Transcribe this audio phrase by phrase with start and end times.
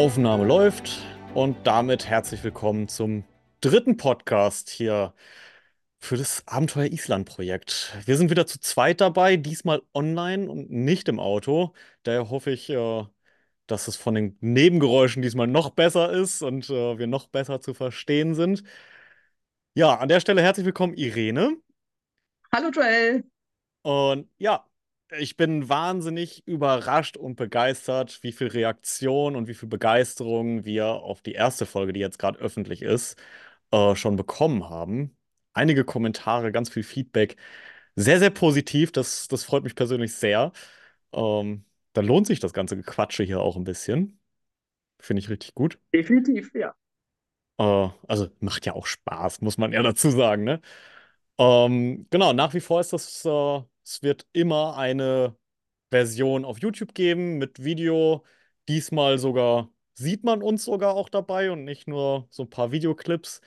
[0.00, 1.02] Aufnahme läuft
[1.34, 3.24] und damit herzlich willkommen zum
[3.60, 5.12] dritten Podcast hier
[5.98, 7.94] für das Abenteuer Island Projekt.
[8.06, 11.74] Wir sind wieder zu zweit dabei, diesmal online und nicht im Auto.
[12.02, 13.04] Daher hoffe ich, äh,
[13.66, 17.74] dass es von den Nebengeräuschen diesmal noch besser ist und äh, wir noch besser zu
[17.74, 18.62] verstehen sind.
[19.74, 21.58] Ja, an der Stelle herzlich willkommen, Irene.
[22.50, 23.24] Hallo Joel.
[23.82, 24.64] Und ja,
[25.18, 31.22] ich bin wahnsinnig überrascht und begeistert, wie viel Reaktion und wie viel Begeisterung wir auf
[31.22, 33.20] die erste Folge, die jetzt gerade öffentlich ist,
[33.72, 35.16] äh, schon bekommen haben.
[35.52, 37.36] Einige Kommentare, ganz viel Feedback.
[37.96, 38.92] Sehr, sehr positiv.
[38.92, 40.52] Das, das freut mich persönlich sehr.
[41.12, 44.20] Ähm, dann lohnt sich das ganze Gequatsche hier auch ein bisschen.
[45.00, 45.78] Finde ich richtig gut.
[45.92, 46.74] Definitiv, ja.
[47.58, 50.60] Äh, also macht ja auch Spaß, muss man ja dazu sagen, ne?
[51.38, 55.36] Ähm, genau, nach wie vor ist das, äh, es wird immer eine
[55.90, 58.24] Version auf YouTube geben mit Video.
[58.68, 63.40] Diesmal sogar sieht man uns sogar auch dabei und nicht nur so ein paar Videoclips,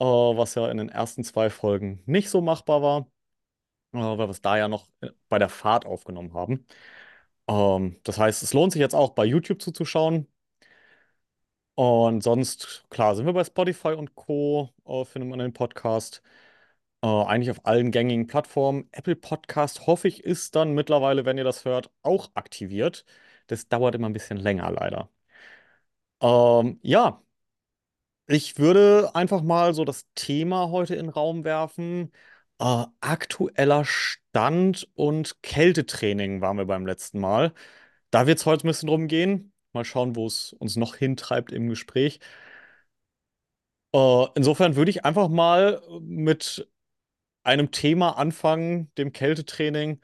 [0.00, 3.00] äh, was ja in den ersten zwei Folgen nicht so machbar war,
[3.92, 6.66] äh, weil wir es da ja noch äh, bei der Fahrt aufgenommen haben.
[7.48, 10.28] Ähm, das heißt, es lohnt sich jetzt auch bei YouTube zuzuschauen.
[11.74, 14.70] Und sonst, klar, sind wir bei Spotify und Co.
[14.84, 16.22] Äh, findet man den Podcast.
[17.02, 18.88] Äh, eigentlich auf allen gängigen Plattformen.
[18.92, 23.04] Apple Podcast, hoffe ich, ist dann mittlerweile, wenn ihr das hört, auch aktiviert.
[23.48, 25.08] Das dauert immer ein bisschen länger, leider.
[26.20, 27.22] Ähm, ja,
[28.26, 32.12] ich würde einfach mal so das Thema heute in den Raum werfen.
[32.58, 37.52] Äh, aktueller Stand und Kältetraining waren wir beim letzten Mal.
[38.10, 39.52] Da wird es heute ein bisschen drum gehen.
[39.72, 42.20] Mal schauen, wo es uns noch hintreibt im Gespräch.
[43.94, 46.68] Äh, insofern würde ich einfach mal mit
[47.42, 50.00] einem Thema anfangen, dem Kältetraining,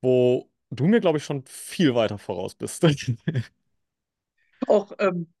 [0.00, 2.84] wo du mir, glaube ich, schon viel weiter voraus bist.
[4.68, 5.32] Auch, ähm,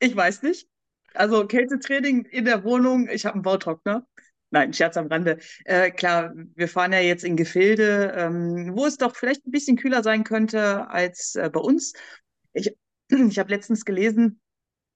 [0.00, 0.68] ich weiß nicht.
[1.14, 4.06] Also Kältetraining in der Wohnung, ich habe einen Bautrockner.
[4.50, 5.38] Nein, Scherz am Rande.
[5.64, 9.76] Äh, klar, wir fahren ja jetzt in Gefilde, ähm, wo es doch vielleicht ein bisschen
[9.76, 11.92] kühler sein könnte als äh, bei uns.
[12.52, 12.72] Ich,
[13.08, 14.40] ich habe letztens gelesen,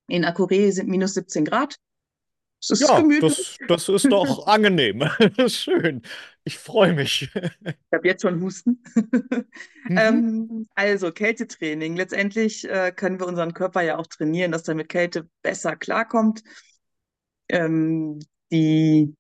[0.09, 1.77] in Akure sind minus 17 Grad.
[2.61, 3.03] Ist ja.
[3.21, 5.03] Das, das ist doch angenehm.
[5.49, 6.03] Schön.
[6.45, 7.31] Ich freue mich.
[7.35, 8.83] Ich habe jetzt schon Husten.
[9.85, 9.99] mhm.
[9.99, 11.97] ähm, also Kältetraining.
[11.97, 16.43] Letztendlich äh, können wir unseren Körper ja auch trainieren, dass er mit Kälte besser klarkommt.
[17.49, 18.19] Ähm,
[18.51, 19.15] die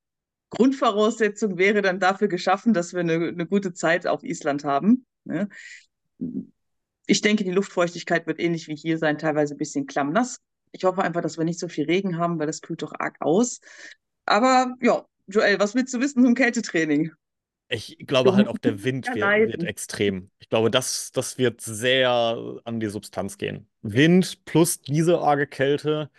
[0.50, 5.06] Grundvoraussetzung wäre dann dafür geschaffen, dass wir eine, eine gute Zeit auf Island haben.
[5.24, 5.48] Ne?
[7.06, 10.40] Ich denke, die Luftfeuchtigkeit wird ähnlich wie hier sein, teilweise ein bisschen klammnass.
[10.72, 13.16] Ich hoffe einfach, dass wir nicht so viel Regen haben, weil das kühlt doch arg
[13.20, 13.60] aus.
[14.26, 17.12] Aber ja, Joel, was willst du wissen zum Kältetraining?
[17.70, 20.30] Ich glaube halt auch, der Wind wird, wird, extrem.
[20.38, 23.68] Ich glaube, das, das wird sehr an die Substanz gehen.
[23.82, 26.10] Wind plus diese arge Kälte.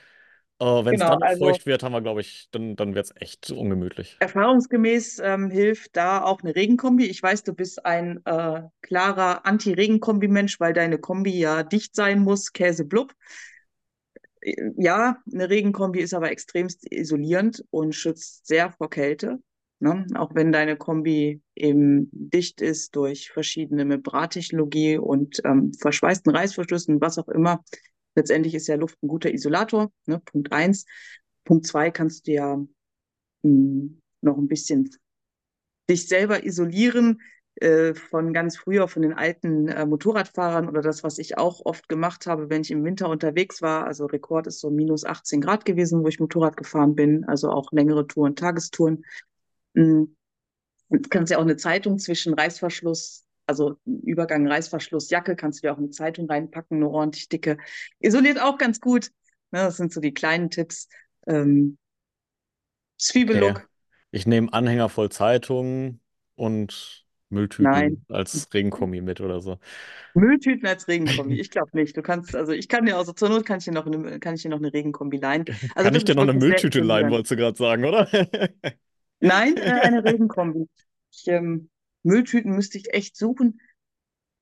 [0.60, 3.06] Äh, Wenn es genau, dann also, feucht wird, haben wir, glaube ich, dann, dann wird
[3.06, 4.18] es echt ungemütlich.
[4.20, 7.06] Erfahrungsgemäß ähm, hilft da auch eine Regenkombi.
[7.06, 12.54] Ich weiß, du bist ein äh, klarer Anti-Regenkombi-Mensch, weil deine Kombi ja dicht sein muss,
[12.54, 13.14] Käse blub
[14.78, 19.40] ja, eine Regenkombi ist aber extremst isolierend und schützt sehr vor Kälte.
[19.80, 20.06] Ne?
[20.16, 27.18] Auch wenn deine Kombi eben dicht ist durch verschiedene Membrantechnologie und ähm, verschweißten Reißverschlüssen, was
[27.18, 27.64] auch immer.
[28.16, 29.92] Letztendlich ist ja Luft ein guter Isolator.
[30.06, 30.20] Ne?
[30.20, 30.86] Punkt eins.
[31.46, 32.68] Punkt zwei kannst du ja mh,
[33.44, 34.90] hm, noch ein bisschen
[35.90, 37.22] dich selber isolieren,
[37.62, 41.90] äh, von ganz früher, von den alten äh, Motorradfahrern oder das, was ich auch oft
[41.90, 43.86] gemacht habe, wenn ich im Winter unterwegs war.
[43.86, 47.72] Also Rekord ist so minus 18 Grad gewesen, wo ich Motorrad gefahren bin, also auch
[47.74, 49.04] längere Touren, Tagestouren.
[49.74, 50.16] Mhm.
[50.90, 55.74] Du kannst ja auch eine Zeitung zwischen Reißverschluss, also Übergang Reißverschluss, Jacke, kannst du dir
[55.74, 57.58] auch eine Zeitung reinpacken, eine ordentlich dicke.
[58.00, 59.12] Isoliert auch ganz gut.
[59.52, 60.88] Ne, das sind so die kleinen Tipps.
[61.28, 61.78] Ähm,
[62.98, 63.58] Zwiebellook.
[63.58, 63.66] Okay.
[64.12, 66.00] Ich nehme Anhänger voll Zeitungen
[66.36, 68.06] und Mülltüten Nein.
[68.10, 69.58] als Regenkombi mit oder so.
[70.16, 71.96] Mülltüten als Regenkombi, ich glaube nicht.
[71.96, 74.36] Du kannst, also ich kann dir also zur Not kann ich dir noch eine, kann
[74.36, 75.46] ich dir noch eine Regenkombi leihen.
[75.76, 78.08] Also kann ich dir noch eine Mülltüte leihen, wolltest du gerade sagen, oder?
[79.20, 80.68] Nein, äh, eine Regenkombi.
[81.12, 81.70] Ich, ähm,
[82.04, 83.60] Mülltüten müsste ich echt suchen.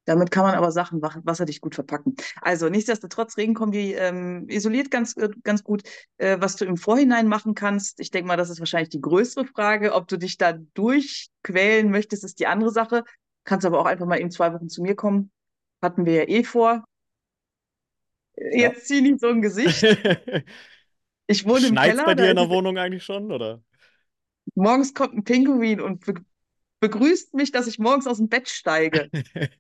[0.07, 2.15] Damit kann man aber Sachen wasserdicht gut verpacken.
[2.41, 5.83] Also nichtsdestotrotz, Regenkombi ähm, isoliert ganz, äh, ganz gut.
[6.17, 9.45] Äh, was du im Vorhinein machen kannst, ich denke mal, das ist wahrscheinlich die größere
[9.45, 9.93] Frage.
[9.93, 13.03] Ob du dich da durchquälen möchtest, ist die andere Sache.
[13.43, 15.29] Kannst aber auch einfach mal in zwei Wochen zu mir kommen.
[15.81, 16.85] Hatten wir ja eh vor.
[18.37, 18.73] Jetzt ja.
[18.83, 19.85] zieh nicht so ein Gesicht.
[21.29, 22.05] Ich wohne Schneit's im Keller.
[22.05, 23.61] bei dir in der Wohnung eigentlich schon, oder?
[24.55, 26.05] Morgens kommt ein Pinguin und
[26.79, 29.11] begrüßt mich, dass ich morgens aus dem Bett steige.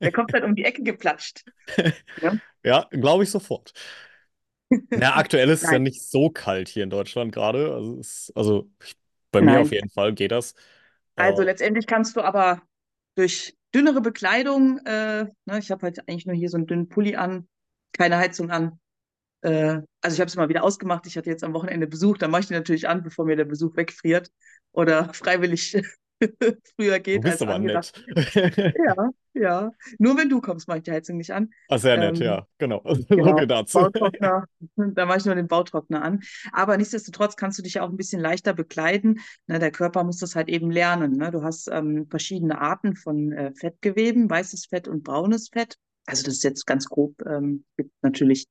[0.03, 1.43] Der kommt dann um die Ecke geplatscht.
[2.21, 3.73] Ja, ja glaube ich sofort.
[4.95, 7.73] Ja, aktuell ist es ja Nein, nicht so kalt hier in Deutschland gerade.
[7.73, 8.71] Also, es, also
[9.31, 9.71] bei mir auf nein.
[9.71, 10.55] jeden Fall geht das.
[11.15, 12.61] Also Äh, letztendlich kannst du aber
[13.15, 17.15] durch dünnere Bekleidung, äh, ne, ich habe halt eigentlich nur hier so einen dünnen Pulli
[17.15, 17.47] an,
[17.93, 18.79] keine Heizung an.
[19.41, 21.07] Äh, also ich habe es mal wieder ausgemacht.
[21.07, 23.45] Ich hatte jetzt am Wochenende Besuch, dann mache ich die natürlich an, bevor mir der
[23.45, 24.31] Besuch wegfriert
[24.73, 25.77] oder freiwillig
[26.75, 28.03] früher du geht bist als aber angedacht.
[28.15, 28.75] nett.
[28.85, 29.71] Ja, ja.
[29.99, 31.49] Nur wenn du kommst, mache ich die Heizung nicht an.
[31.69, 32.81] Ah, sehr nett, Ähm, ja, genau.
[33.09, 33.79] Genau, viel dazu.
[33.81, 36.21] Bautrockner, da mache ich nur den Bautrockner an.
[36.51, 39.19] Aber nichtsdestotrotz kannst du dich auch ein bisschen leichter bekleiden.
[39.47, 41.13] Ne, der Körper muss das halt eben lernen.
[41.17, 41.31] Ne?
[41.31, 45.77] Du hast ähm, verschiedene Arten von äh, Fettgeweben, weißes Fett und braunes Fett.
[46.05, 48.47] Also das ist jetzt ganz grob, ähm, gibt natürlich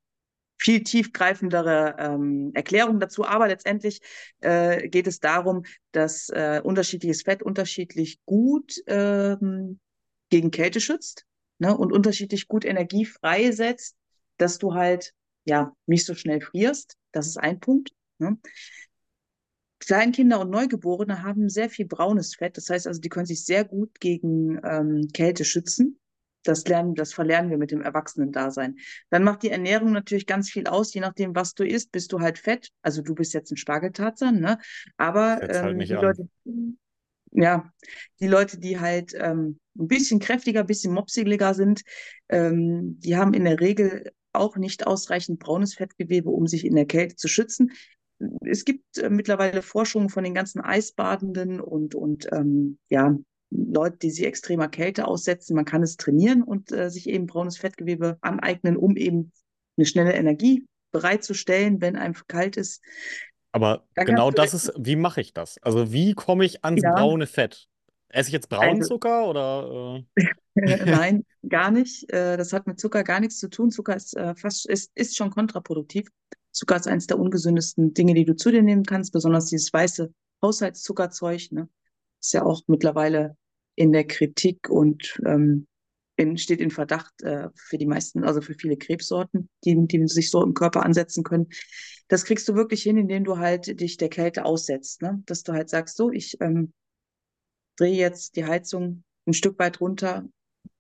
[0.58, 4.00] viel tiefgreifendere ähm, Erklärungen dazu, aber letztendlich
[4.40, 9.80] äh, geht es darum, dass äh, unterschiedliches Fett unterschiedlich gut ähm,
[10.30, 11.26] gegen Kälte schützt
[11.58, 13.96] ne, und unterschiedlich gut Energie freisetzt,
[14.38, 15.12] dass du halt
[15.44, 16.96] ja nicht so schnell frierst.
[17.12, 17.92] Das ist ein Punkt.
[18.18, 18.38] Ne?
[19.78, 22.56] Kleinkinder und Neugeborene haben sehr viel braunes Fett.
[22.56, 25.98] Das heißt also, die können sich sehr gut gegen ähm, Kälte schützen.
[26.48, 28.76] Das lernen, das verlernen wir mit dem Erwachsenen-Dasein.
[29.10, 32.20] Dann macht die Ernährung natürlich ganz viel aus, je nachdem, was du isst, bist du
[32.20, 32.70] halt fett.
[32.82, 34.58] Also du bist jetzt ein Spargeltarzan, ne?
[34.96, 36.02] Aber halt ähm, nicht die an.
[36.02, 36.28] Leute,
[37.32, 37.70] ja,
[38.20, 41.82] die Leute, die halt ähm, ein bisschen kräftiger, ein bisschen mopsiger sind,
[42.28, 46.86] ähm, die haben in der Regel auch nicht ausreichend braunes Fettgewebe, um sich in der
[46.86, 47.72] Kälte zu schützen.
[48.40, 53.16] Es gibt äh, mittlerweile Forschungen von den ganzen Eisbadenden und, und ähm, ja,
[53.50, 55.54] Leute, die sich extremer Kälte aussetzen.
[55.54, 59.32] Man kann es trainieren und äh, sich eben braunes Fettgewebe aneignen, um eben
[59.76, 62.82] eine schnelle Energie bereitzustellen, wenn einem kalt ist.
[63.52, 65.58] Aber Dann genau das ist, wie mache ich das?
[65.62, 67.68] Also wie komme ich ans ja, braune Fett?
[68.08, 70.84] Esse ich jetzt also Braunzucker oder Äh, äh...
[70.90, 72.10] nein, gar nicht.
[72.12, 73.70] Äh, das hat mit Zucker gar nichts zu tun.
[73.70, 76.08] Zucker ist äh, fast ist, ist schon kontraproduktiv.
[76.50, 80.10] Zucker ist eines der ungesündesten Dinge, die du zu dir nehmen kannst, besonders dieses weiße
[80.42, 81.68] Haushaltszuckerzeug, ne?
[82.26, 83.36] Ist ja auch mittlerweile
[83.76, 85.68] in der Kritik und ähm,
[86.16, 90.30] in, steht in Verdacht äh, für die meisten, also für viele Krebssorten, die, die sich
[90.30, 91.46] so im Körper ansetzen können.
[92.08, 95.22] Das kriegst du wirklich hin, indem du halt dich der Kälte aussetzt, ne?
[95.26, 96.72] Dass du halt sagst, so, ich ähm,
[97.76, 100.24] drehe jetzt die Heizung ein Stück weit runter,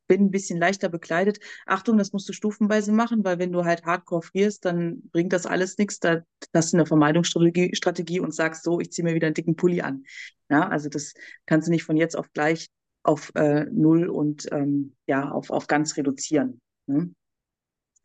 [0.08, 1.38] bin ein bisschen leichter bekleidet.
[1.66, 5.46] Achtung, das musst du stufenweise machen, weil wenn du halt hardcore frierst, dann bringt das
[5.46, 5.98] alles nichts.
[6.00, 6.22] Da
[6.54, 9.80] hast du eine Vermeidungsstrategie Strategie und sagst so, ich ziehe mir wieder einen dicken Pulli
[9.82, 10.04] an.
[10.48, 11.14] Ja, also das
[11.46, 12.68] kannst du nicht von jetzt auf gleich
[13.02, 16.60] auf äh, null und ähm, ja, auf, auf ganz reduzieren.
[16.86, 17.14] Ne?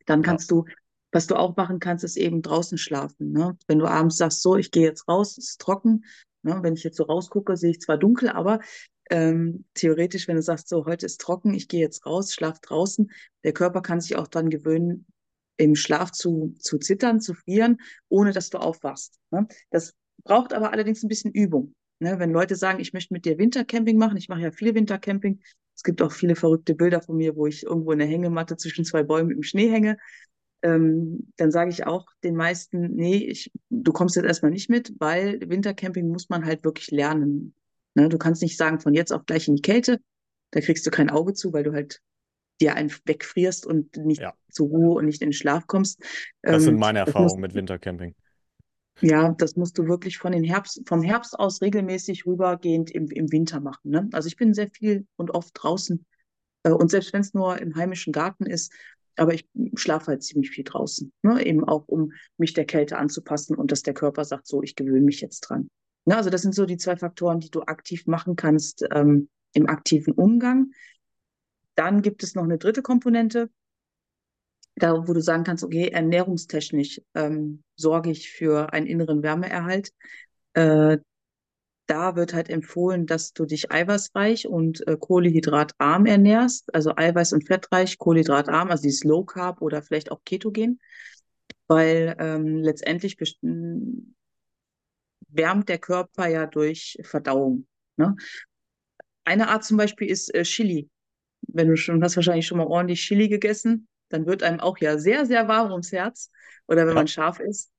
[0.06, 0.66] Dann Ja, kannst du,
[1.12, 3.32] was du auch machen kannst, ist eben draußen schlafen.
[3.32, 3.58] Ne?
[3.68, 6.06] Wenn du abends sagst, so, ich gehe jetzt raus, es ist trocken.
[6.44, 6.60] Ne?
[6.62, 8.60] Wenn ich jetzt so rausgucke, sehe ich zwar dunkel, aber
[9.10, 13.12] ähm, theoretisch, wenn du sagst, so, heute ist trocken, ich gehe jetzt raus, schlaf draußen,
[13.44, 15.06] der Körper kann sich auch dran gewöhnen,
[15.58, 17.78] im Schlaf zu, zu zittern, zu frieren,
[18.10, 19.20] ohne dass du aufwachst.
[19.32, 19.48] Ne?
[19.70, 21.74] Das braucht aber allerdings ein bisschen Übung.
[22.02, 22.18] Ne?
[22.18, 25.40] Wenn Leute sagen, ich möchte mit dir Wintercamping machen, ich mache ja viele Wintercamping,
[25.76, 28.86] es gibt auch viele verrückte Bilder von mir, wo ich irgendwo in der Hängematte zwischen
[28.86, 29.98] zwei Bäumen im Schnee hänge.
[30.64, 34.94] Ähm, dann sage ich auch den meisten, nee, ich, du kommst jetzt erstmal nicht mit,
[35.00, 37.54] weil Wintercamping muss man halt wirklich lernen.
[37.94, 38.10] Ne?
[38.10, 40.00] Du kannst nicht sagen, von jetzt auf gleich in die Kälte,
[40.50, 42.02] da kriegst du kein Auge zu, weil du halt
[42.60, 44.34] dir einen wegfrierst und nicht ja.
[44.50, 46.04] zur Ruhe und nicht in den Schlaf kommst.
[46.42, 48.16] Das sind Ähm, meine das musst, Erfahrungen mit Wintercamping.
[49.00, 53.32] Ja, das musst du wirklich von den Herbst, vom Herbst aus regelmäßig rübergehend im, im
[53.32, 53.92] Winter machen.
[53.92, 54.10] Ne?
[54.12, 56.06] Also ich bin sehr viel und oft draußen
[56.64, 58.72] äh, und selbst wenn es nur im heimischen Garten ist,
[59.16, 61.12] aber ich schlafe halt ziemlich viel draußen.
[61.22, 61.46] Ne?
[61.46, 65.02] Eben auch, um mich der Kälte anzupassen und dass der Körper sagt, so, ich gewöhne
[65.02, 65.70] mich jetzt dran.
[66.06, 66.16] Ne?
[66.16, 70.14] Also das sind so die zwei Faktoren, die du aktiv machen kannst ähm, im aktiven
[70.14, 70.72] Umgang.
[71.76, 73.50] Dann gibt es noch eine dritte Komponente,
[74.76, 79.92] da wo du sagen kannst, okay, ernährungstechnisch ähm, sorge ich für einen inneren Wärmeerhalt.
[80.54, 80.98] Äh,
[81.88, 87.46] da wird halt empfohlen, dass du dich eiweißreich und äh, kohlenhydratarm ernährst, also eiweiß- und
[87.46, 90.80] fettreich, kohlenhydratarm, also dieses Low Carb oder vielleicht auch Ketogen,
[91.68, 93.18] weil ähm, letztendlich
[95.28, 97.68] wärmt der Körper ja durch Verdauung.
[97.98, 98.16] Ne?
[99.26, 100.90] Eine Art zum Beispiel ist äh, Chili.
[101.42, 104.98] Wenn du schon hast wahrscheinlich schon mal ordentlich Chili gegessen, dann wird einem auch ja
[104.98, 106.32] sehr, sehr warm ums Herz.
[106.68, 107.72] Oder wenn man Ja, scharf ist.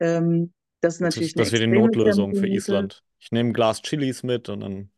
[0.00, 2.46] Ähm, das ist das natürlich eine das wäre die Notlösung für.
[2.46, 3.02] Island.
[3.18, 4.90] Ich nehme ein Glas Chilis mit und dann,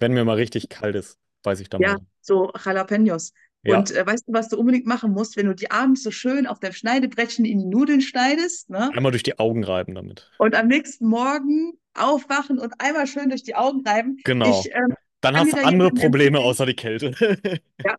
[0.00, 2.00] wenn mir mal richtig kalt ist, weiß ich da Ja, mal.
[2.20, 3.32] so Jalapenos.
[3.62, 6.10] Ja, Und äh, weißt du, was du unbedingt machen musst, wenn du die abends so
[6.10, 8.94] schön auf deinem Schneidebrettchen in die Nudeln schneidest, ne?
[8.94, 10.30] einmal durch die Augen reiben damit.
[10.38, 14.18] Und am nächsten Morgen aufwachen und einmal schön durch die Augen reiben.
[14.24, 14.66] Genau.
[14.66, 17.14] Ich ähm, Dann hast du andere Probleme außer die Kälte.
[17.84, 17.96] Ja,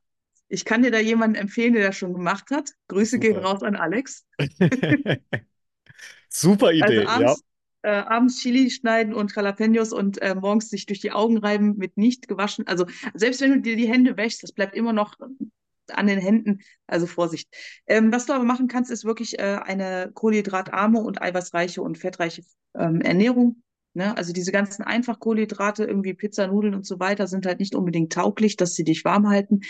[0.51, 2.71] Ich kann dir da jemanden empfehlen, der das schon gemacht hat.
[2.89, 3.47] Grüße gehen Super.
[3.47, 4.25] raus an Alex.
[6.29, 7.07] Super Also Idee, ja.
[7.07, 7.43] abends,
[7.83, 11.95] äh, abends Chili schneiden und Jalapenos und äh, morgens sich durch die Augen reiben mit
[11.95, 12.67] nicht gewaschen.
[12.67, 15.15] Also selbst wenn du dir die Hände wäschst, das bleibt immer noch
[15.87, 16.59] an den Händen.
[16.85, 17.49] Also Vorsicht.
[17.87, 22.43] Ähm, was du aber machen kannst, ist wirklich äh, eine kohlenhydratarme und eiweißreiche und fettreiche
[22.77, 23.63] ähm, Ernährung.
[23.93, 24.15] Ne?
[24.17, 28.57] Also diese ganzen Einfachkohlenhydrate, irgendwie Pizza, Nudeln und so weiter, sind halt nicht unbedingt tauglich,
[28.57, 29.61] dass sie dich warm halten.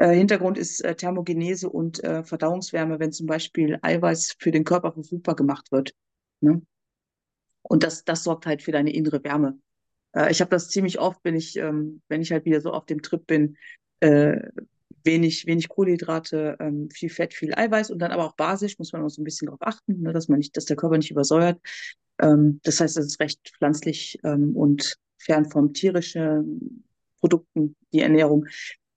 [0.00, 4.92] Äh, Hintergrund ist äh, Thermogenese und äh, Verdauungswärme, wenn zum Beispiel Eiweiß für den Körper
[4.92, 5.94] verfügbar gemacht wird.
[6.40, 6.62] Ne?
[7.60, 9.58] Und das, das sorgt halt für deine innere Wärme.
[10.16, 12.86] Äh, ich habe das ziemlich oft, wenn ich, ähm, wenn ich halt wieder so auf
[12.86, 13.58] dem Trip bin,
[14.00, 14.40] äh,
[15.04, 19.02] wenig, wenig Kohlenhydrate, ähm, viel Fett, viel Eiweiß und dann aber auch basisch, muss man
[19.02, 21.60] auch so ein bisschen darauf achten, ne, dass man nicht, dass der Körper nicht übersäuert.
[22.18, 26.84] Ähm, das heißt, es ist recht pflanzlich ähm, und fern vom tierischen
[27.18, 28.46] Produkten, die Ernährung.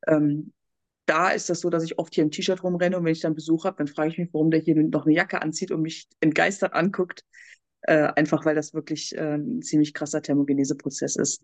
[0.08, 0.54] Ähm,
[1.06, 3.36] da ist das so, dass ich oft hier im T-Shirt rumrenne und wenn ich dann
[3.36, 6.08] Besuch habe, dann frage ich mich, warum der hier noch eine Jacke anzieht und mich
[6.22, 7.24] entgeistert anguckt.
[7.82, 11.42] Äh, einfach weil das wirklich äh, ein ziemlich krasser Thermogeneseprozess ist.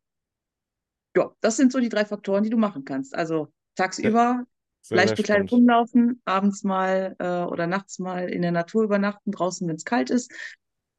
[1.16, 3.16] Ja, das sind so die drei Faktoren, die du machen kannst.
[3.16, 4.46] Also tagsüber
[4.82, 9.68] sehr, leicht bekleidet rumlaufen, abends mal äh, oder nachts mal in der Natur übernachten, draußen,
[9.68, 10.32] wenn es kalt ist.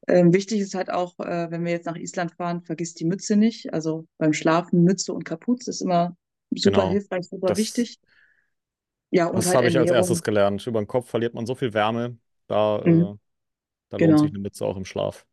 [0.07, 3.35] Ähm, wichtig ist halt auch, äh, wenn wir jetzt nach Island fahren, vergiss die Mütze
[3.37, 3.73] nicht.
[3.73, 6.17] Also beim Schlafen Mütze und Kapuze ist immer
[6.55, 6.87] super Genau.
[6.87, 7.99] hilfreich, super Das, wichtig.
[9.11, 10.65] Ja, und das halt habe ich als erstes gelernt.
[10.67, 12.17] Über den Kopf verliert man so viel Wärme.
[12.47, 13.17] Da, Mhm, äh,
[13.89, 14.33] da lohnt sich genau.
[14.33, 15.25] eine Mütze auch im Schlaf.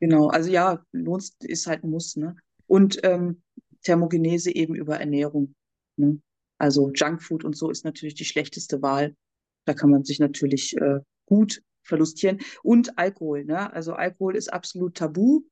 [0.00, 2.36] Genau, also ja, lohnt ist halt ein Muss, ne?
[2.66, 3.42] Und ähm,
[3.82, 5.54] Thermogenese eben über Ernährung,
[5.96, 6.20] ne?
[6.58, 9.16] Also Junkfood und so ist natürlich die schlechteste Wahl.
[9.64, 12.38] Da kann man sich natürlich äh, gut verlustieren.
[12.62, 13.72] Und Alkohol, ne?
[13.72, 15.42] Also Alkohol ist absolut tabu.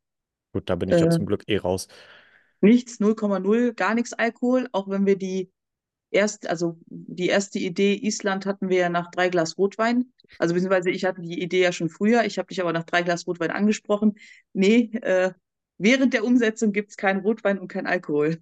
[0.52, 1.88] Gut, da bin ich ja Äh, zum Glück eh raus.
[2.60, 5.50] nichts, 0,0, gar nichts Alkohol, auch wenn wir die
[6.10, 10.12] erst, also die erste Idee Island hatten wir ja nach drei Glas Rotwein.
[10.38, 13.02] Also beziehungsweise ich hatte die Idee ja schon früher, ich habe dich aber nach drei
[13.02, 14.14] Glas Rotwein angesprochen.
[14.52, 15.32] Nee, äh,
[15.78, 18.38] während der Umsetzung gibt es keinen Rotwein und kein Alkohol.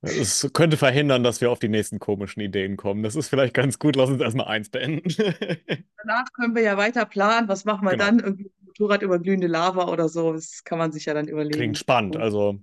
[0.00, 3.02] Es könnte verhindern, dass wir auf die nächsten komischen Ideen kommen.
[3.04, 3.94] Das ist vielleicht ganz gut.
[3.96, 5.08] Lass uns erstmal eins beenden.
[5.96, 8.04] Danach können wir ja weiter planen, was machen wir Genau.
[8.04, 8.18] dann?
[8.20, 10.32] Irgendwie Motorrad über glühende Lava oder so.
[10.32, 11.76] Das kann man sich ja dann Klingt überlegen.
[11.76, 12.16] spannend.
[12.16, 12.62] Also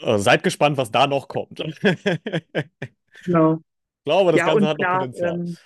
[0.00, 1.60] äh, seid gespannt, was da noch kommt.
[2.00, 2.86] Ich
[3.24, 3.60] Genau.
[4.04, 5.40] glaube, das Ja, Ganze hat noch klar, Potenzial.
[5.40, 5.58] ähm,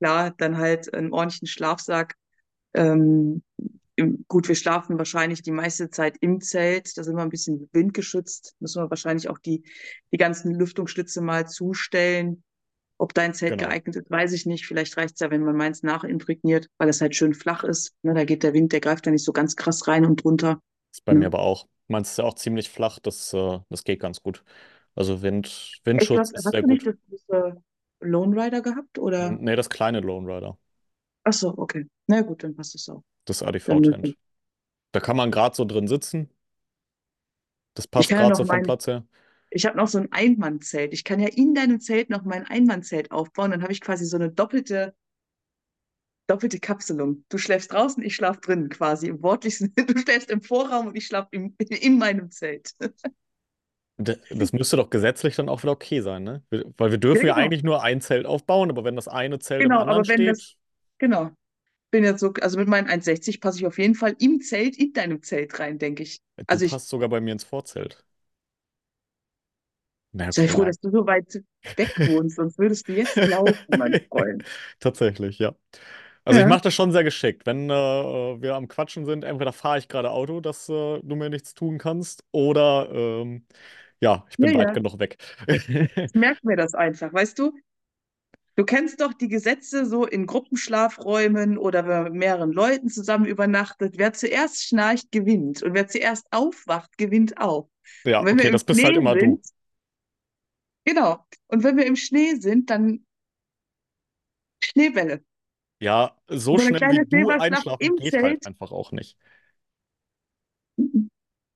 [0.00, 2.16] klar, dann halt einen ordentlichen Schlafsack.
[2.74, 3.42] Ähm,
[4.28, 6.96] gut, wir schlafen wahrscheinlich die meiste Zeit im Zelt.
[6.98, 8.56] Da sind wir ein bisschen windgeschützt.
[8.60, 9.64] Müssen wir wahrscheinlich auch die,
[10.12, 12.44] die ganzen Lüftungsschlitze mal zustellen.
[12.98, 13.58] Ob dein Zelt Genau.
[13.58, 14.66] geeignet ist, weiß ich nicht.
[14.66, 17.94] Vielleicht reicht es ja, wenn man meins nachimprägniert, weil es halt schön flach ist.
[18.02, 20.60] Ne, da geht der Wind, der greift da nicht so ganz krass rein und drunter.
[20.94, 21.28] Ist bei mir Ne?
[21.28, 21.68] aber auch.
[21.88, 23.00] Meins ist ja auch ziemlich flach.
[23.00, 24.44] Das, äh, das geht ganz gut.
[24.96, 26.86] Also Wind, Echt, Windschutz was, ist hast sehr du nicht gut.
[26.86, 27.62] das große
[28.00, 28.98] Lone Rider gehabt?
[28.98, 29.40] Oder?
[29.40, 30.58] Nee, das kleine Lone Rider.
[31.24, 31.86] Ach so, okay.
[32.06, 33.02] Na gut, dann passt es auch.
[33.24, 34.16] Das ADV-Tent.
[34.92, 36.30] Da kann man gerade so drin sitzen.
[37.74, 39.04] Das passt ja gerade so vom mein, Platz her.
[39.50, 40.92] ich habe noch so ein Einmannzelt.
[40.94, 43.50] Ich kann ja in deinem Zelt noch mein Einmannzelt aufbauen.
[43.52, 44.94] Dann habe ich quasi so eine doppelte,
[46.26, 47.24] doppelte Kapselung.
[47.28, 49.08] Du schläfst draußen, ich schlafe drinnen quasi.
[49.08, 52.74] Im wortlichen, du schläfst im Vorraum und ich schlafe in, in meinem Zelt.
[53.96, 56.42] Das müsste doch gesetzlich dann auch wieder okay sein, ne?
[56.50, 57.36] Weil wir Ja, dürfen ja genau.
[57.36, 60.24] eigentlich nur ein Zelt aufbauen, aber wenn das eine Zelt im Genau, anderen aber wenn
[60.24, 60.56] das, steht,
[60.98, 61.30] genau.
[61.92, 64.92] Bin jetzt so, also mit meinen 1,60 passe ich auf jeden Fall im Zelt, in
[64.92, 66.20] deinem Zelt rein, denke ich.
[66.46, 68.04] du Also ich passt sogar bei mir ins Vorzelt.
[70.12, 71.42] Na sei froh, dass du so weit
[71.76, 74.50] weg wohnst, sonst würdest du jetzt laufen, mein Freund.
[74.80, 75.54] Tatsächlich, ja.
[76.24, 77.46] Also ich Ja, mache das schon sehr geschickt.
[77.46, 81.28] Wenn äh, wir am Quatschen sind, entweder fahre ich gerade Auto, dass äh, du mir
[81.30, 83.46] nichts tun kannst, oder ähm,
[84.00, 84.72] ja, ich ja, bin weit ja.
[84.72, 85.18] genug weg.
[86.12, 87.52] Ich merke mir das einfach, weißt du?
[88.56, 93.26] Du kennst doch die Gesetze so in Gruppenschlafräumen oder wenn man mit mehreren Leuten zusammen
[93.26, 93.94] übernachtet.
[93.98, 95.62] Wer zuerst schnarcht, gewinnt.
[95.62, 97.68] Und wer zuerst aufwacht, gewinnt auch.
[98.04, 99.20] Ja, okay, das bist halt Schnee immer du.
[99.20, 99.46] sind,
[100.84, 101.26] genau.
[101.48, 103.04] Und wenn wir im Schnee sind, dann
[104.60, 105.22] Schneebälle.
[105.80, 108.46] Ja, so So schnell wie du einschlafen geht halt Zelt.
[108.46, 109.16] einfach auch nicht.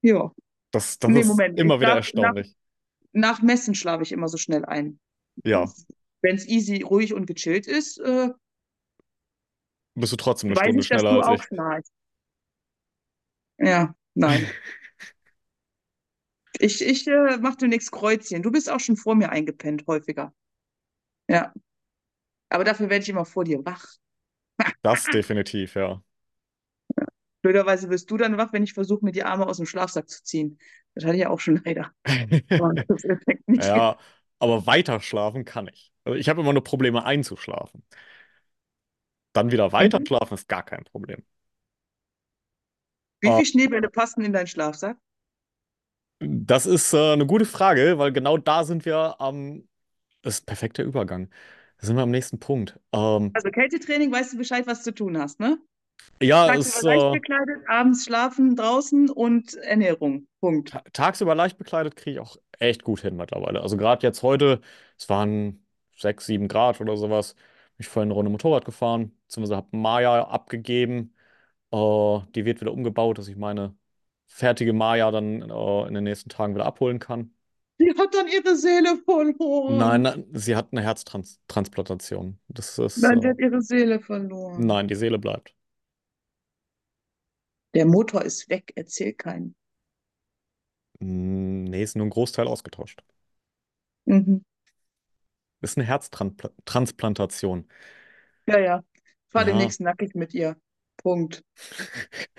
[0.02, 0.32] Ja.
[0.70, 1.58] Das, das Nee, ist Moment.
[1.60, 2.56] Ich immer wieder schlaf, nach, erstaunlich.
[3.12, 5.00] nach Messen schlafe ich immer so schnell ein.
[5.44, 5.72] Ja,
[6.22, 8.28] Wenn es easy, ruhig und gechillt ist, äh,
[9.94, 11.46] bist du trotzdem eine Stunde ich, schneller als ich.
[11.46, 11.92] schnarchst.
[13.58, 14.46] Ja, nein.
[16.60, 18.42] Ich, ich äh, mache demnächst Kreuzchen.
[18.42, 20.34] Du bist auch schon vor mir eingepennt, häufiger.
[21.28, 21.52] Ja.
[22.50, 23.86] Aber dafür werde ich immer vor dir wach.
[24.82, 26.02] Das definitiv, ja.
[27.42, 30.22] Blöderweise wirst du dann wach, wenn ich versuche, mir die Arme aus dem Schlafsack zu
[30.24, 30.58] ziehen.
[30.94, 31.92] Das hatte ich ja auch schon leider.
[33.56, 33.98] Ja,
[34.38, 35.92] aber weiter schlafen kann ich.
[36.04, 37.84] Also ich habe immer nur Probleme einzuschlafen.
[39.32, 40.06] Dann wieder weiter Mhm.
[40.06, 41.22] schlafen ist gar kein Problem.
[43.20, 44.98] Wie Äh, viele Schneebälle passen in deinen Schlafsack?
[46.20, 49.68] das ist äh, eine gute Frage, weil genau da sind wir am,
[50.22, 51.30] das ist ein perfekter Übergang.
[51.80, 52.78] Da sind wir am nächsten Punkt.
[52.92, 55.58] Ähm, Also Kältetraining, weißt du Bescheid, was du tun hast, ne?
[56.20, 60.26] ja, Tagsüber ist leicht äh, bekleidet, abends schlafen draußen und Ernährung.
[60.40, 60.70] Punkt.
[60.70, 63.62] ta tagsüber leicht bekleidet kriege ich auch echt gut hin mittlerweile.
[63.62, 64.60] Also gerade jetzt heute,
[64.96, 65.64] es waren
[65.96, 67.34] 6, 7 Grad oder sowas.
[67.34, 71.14] Bin ich vorhin eine Runde Motorrad gefahren, beziehungsweise habe Maya abgegeben.
[71.72, 73.76] Äh, die wird wieder umgebaut, dass ich meine
[74.26, 77.32] fertige Maya dann äh, in den nächsten Tagen wieder abholen kann.
[77.80, 78.96] Die hat dann ihre Seele
[79.66, 80.02] Nein, verloren.
[80.02, 82.38] nein, sie hat eine Herztransplantation.
[82.48, 84.68] Das ist, Nein, die äh, hat ihre Seele verloren.
[84.68, 85.54] nein, die Seele bleibt.
[87.72, 89.56] Der Motor ist weg, erzähl keinen.
[91.00, 93.02] Mm, Nee, ist nur ein Großteil ausgetauscht.
[94.06, 94.40] Mhm.
[95.60, 97.68] Ist eine Herztransplantation.
[98.46, 98.84] Ja, ja.
[99.30, 99.44] Fahr Ja.
[99.44, 100.56] demnächst nackig mit ihr.
[100.96, 101.44] Punkt.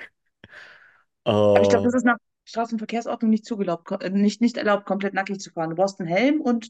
[1.53, 2.17] Aber ich glaube, das ist nach
[2.49, 5.71] Straßenverkehrsordnung nicht zugelaubt, ko- äh, nicht, nicht erlaubt, komplett nackig zu fahren.
[5.71, 6.69] Du brauchst einen Helm und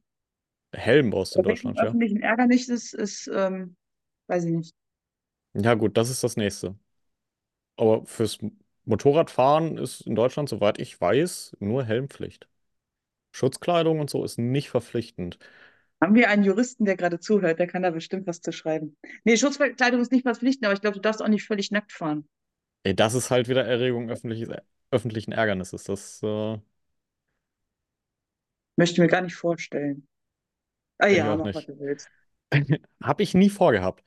[0.75, 1.95] Helm brauchst du in Deutschland, ja?
[1.97, 3.75] öffentlichen Ärgernis ist, ist ähm,
[4.27, 4.75] weiß ich nicht.
[5.53, 6.75] Ja, gut, das ist das nächste.
[7.77, 8.39] Aber fürs
[8.85, 12.47] Motorradfahren ist in Deutschland, soweit ich weiß, nur Helmpflicht.
[13.33, 15.39] Schutzkleidung und so ist nicht verpflichtend.
[16.01, 18.97] Haben wir einen Juristen, der gerade zuhört, der kann da bestimmt was zu schreiben.
[19.23, 22.27] Nee, Schutzkleidung ist nicht verpflichtend, aber ich glaube, du darfst auch nicht völlig nackt fahren.
[22.83, 24.49] Ey, das ist halt wieder Erregung öffentliches,
[24.91, 25.83] öffentlichen Ärgernisses.
[25.85, 26.57] Das äh,
[28.77, 30.07] Möchte ich mir gar nicht vorstellen.
[30.99, 32.11] Ah ja, mach, was du willst.
[33.03, 34.03] Habe ich nie vorgehabt.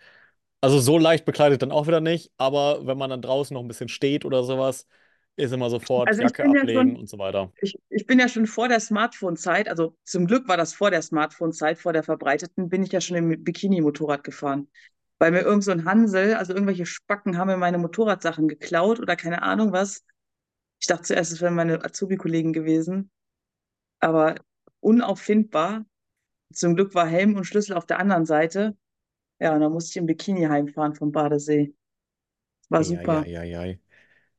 [0.61, 3.68] Also so leicht bekleidet dann auch wieder nicht, aber wenn man dann draußen noch ein
[3.68, 4.87] bisschen steht oder sowas,
[5.37, 7.53] ist immer sofort Also ich Jacke bin ja ablegen schon, und so weiter.
[7.61, 11.03] ich, ich bin ja schon vor der Smartphone-Zeit, also zum Glück war das vor der
[11.03, 14.68] Smartphone-Zeit, vor der verbreiteten, bin ich ja schon im Bikini-Motorrad gefahren.
[15.18, 19.14] Weil mir irgend so ein Hansel, also irgendwelche Spacken haben mir meine Motorradsachen geklaut oder
[19.16, 20.05] keine Ahnung was.
[20.83, 23.09] Ich dachte zuerst, es wären meine Azubi-Kollegen gewesen,
[24.01, 24.35] aber
[24.81, 25.87] unauffindbar.
[26.53, 28.77] Zum Glück war Helm und Schlüssel auf der anderen Seite.
[29.38, 31.73] Ja, und dann musste ich im Bikini heimfahren vom Badesee.
[32.68, 33.23] War super.
[33.23, 33.79] Eieieiei.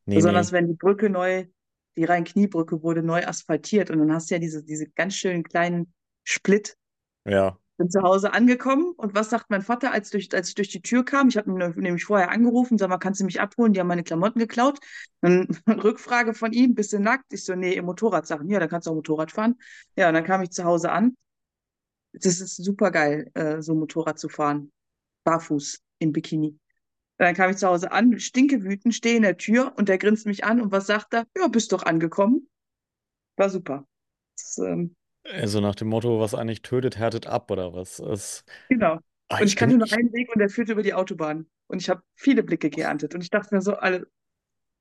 [0.06, 0.58] Nee, Besonders nee.
[0.58, 1.46] wenn die Brücke neu,
[1.96, 5.94] die Rhein-Knie-Brücke wurde neu asphaltiert und dann hast du ja diese, diese ganz schönen kleinen
[6.26, 6.78] Split.
[7.24, 7.58] Ja.
[7.84, 10.82] Bin zu Hause angekommen und was sagt mein Vater, als, durch, als ich durch die
[10.82, 11.28] Tür kam?
[11.28, 13.74] Ich habe ihn nämlich vorher angerufen, sag mal, kannst du mich abholen?
[13.74, 14.80] Die haben meine Klamotten geklaut.
[15.20, 17.34] Dann Rückfrage von ihm, bist du nackt?
[17.34, 18.50] Ich so, nee, im Motorradsachen.
[18.50, 19.60] Ja, dann kannst du auch Motorrad fahren.
[19.98, 21.18] Ja, und dann kam ich zu Hause an.
[22.14, 24.72] Das ist super geil, äh, so Motorrad zu fahren.
[25.26, 26.58] Barfuß im Bikini.
[27.18, 30.46] Dann kam ich zu Hause an, stinkewütend, stehe in der Tür und der grinst mich
[30.46, 31.28] an und was sagt er?
[31.38, 32.48] Ja, bist doch angekommen.
[33.38, 33.88] War super.
[34.38, 38.00] Das, ähm, Also nach dem Motto, was eigentlich tötet, härtet ab oder was?
[38.00, 39.00] Es, genau.
[39.30, 41.48] ah, Und ich ich kannte nur einen Weg und der führte über die Autobahn.
[41.68, 43.16] Und ich habe viele Blicke geerntet.
[43.16, 44.08] Und ich dachte mir so, alle,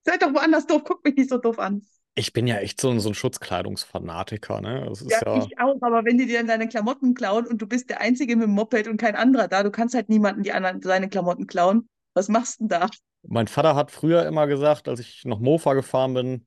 [0.07, 1.87] seid doch woanders doof, guckt mich nicht so doof an.
[2.15, 4.87] ich bin ja echt so, ein- so ein Schutzkleidungsfanatiker, ne?
[5.09, 7.91] Ja, ja, ich auch, aber wenn die dir dann deine Klamotten klauen und du bist
[7.91, 10.81] der Einzige mit dem Moped und kein anderer da, du kannst halt niemanden die anderen
[10.83, 11.89] seine Klamotten klauen.
[12.15, 12.91] Was machst du denn da?
[13.23, 16.47] mein Vater hat früher immer gesagt, als ich noch Mofa gefahren bin,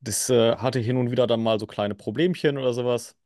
[0.00, 3.16] das äh, hatte hin und wieder dann mal so kleine Problemchen oder sowas.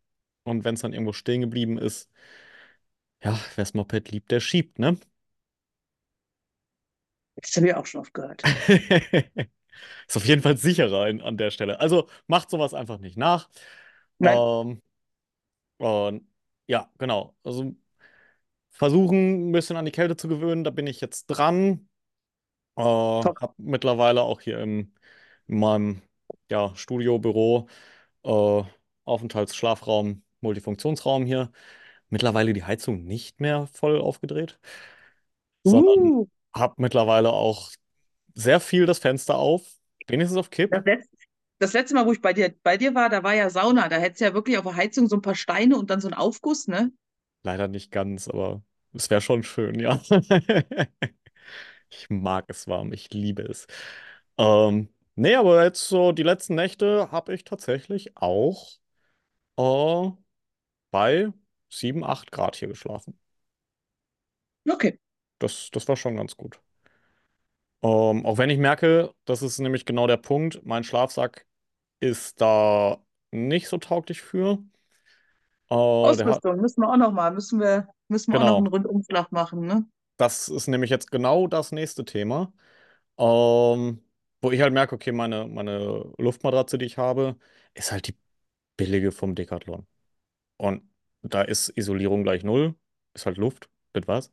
[0.46, 2.10] Und wenn es dann irgendwo stehen geblieben ist,
[3.22, 4.98] ja, wer's Moped liebt, der schiebt, ne?
[7.36, 8.42] Das habe ich auch schon oft gehört.
[10.08, 11.80] Ist auf jeden Fall sicherer in, an der Stelle.
[11.80, 13.48] Also macht sowas einfach nicht nach.
[14.18, 14.82] Nein, Ähm,
[15.78, 16.28] und
[16.68, 17.36] ja, genau.
[17.44, 17.74] Also
[18.70, 20.64] versuchen, ein bisschen an die Kälte zu gewöhnen.
[20.64, 21.88] Da bin ich jetzt dran.
[22.76, 22.82] Äh,
[23.20, 23.38] top.
[23.40, 24.94] habe mittlerweile auch hier im,
[25.48, 26.02] in meinem
[26.50, 27.68] ja, Studio, Büro,
[28.24, 28.64] äh,
[29.06, 31.52] Aufenthaltsschlafraum, Multifunktionsraum hier.
[32.10, 34.58] Mittlerweile die Heizung nicht mehr voll aufgedreht,
[35.62, 37.70] sondern Uh, habe mittlerweile auch
[38.34, 40.70] sehr viel das Fenster auf, wenigstens auf Kipp.
[40.70, 41.16] das letzte,
[41.58, 43.88] das letzte Mal, wo ich bei dir, bei dir war, da war ja Sauna.
[43.88, 46.08] Da hättest du ja wirklich auf der Heizung so ein paar Steine und dann so
[46.08, 46.92] einen Aufguss, ne?
[47.42, 50.00] Leider nicht ganz, aber es wäre schon schön, ja.
[51.90, 53.66] Ich mag es warm, ich liebe es.
[54.38, 58.78] Ähm, nee, aber jetzt so die letzten Nächte habe ich tatsächlich auch
[59.58, 60.10] äh,
[60.96, 61.30] bei
[61.68, 63.18] 7, 8 Grad hier geschlafen.
[64.66, 64.98] Okay.
[65.38, 66.58] Das, das war schon ganz gut.
[67.82, 71.44] Ähm, auch wenn ich merke, das ist nämlich genau der Punkt, mein Schlafsack
[72.00, 72.96] ist da
[73.30, 74.52] nicht so tauglich für.
[75.68, 78.56] Äh, der hat, Ausrüstung müssen wir auch noch mal, müssen wir, müssen wir auch noch
[78.56, 79.86] einen genau, Rundumschlag machen, ne?
[80.16, 82.54] das ist nämlich jetzt genau das nächste Thema.
[83.18, 84.02] Ähm,
[84.40, 87.36] wo ich halt merke, okay, meine, meine Luftmatratze, die ich habe,
[87.74, 88.16] ist halt die
[88.78, 89.86] billige vom Decathlon.
[90.56, 90.82] Und
[91.22, 92.74] da ist Isolierung gleich null,
[93.14, 94.32] ist halt Luft, das war's.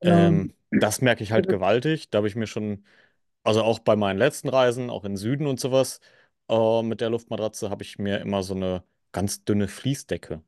[0.00, 0.28] Genau.
[0.28, 2.10] Ähm, das merke ich halt gewaltig.
[2.10, 2.84] Da habe ich mir schon,
[3.44, 6.00] also auch bei meinen letzten Reisen, auch in Süden und sowas,
[6.48, 10.42] äh, mit der Luftmatratze habe ich mir immer so eine ganz dünne Fließdecke,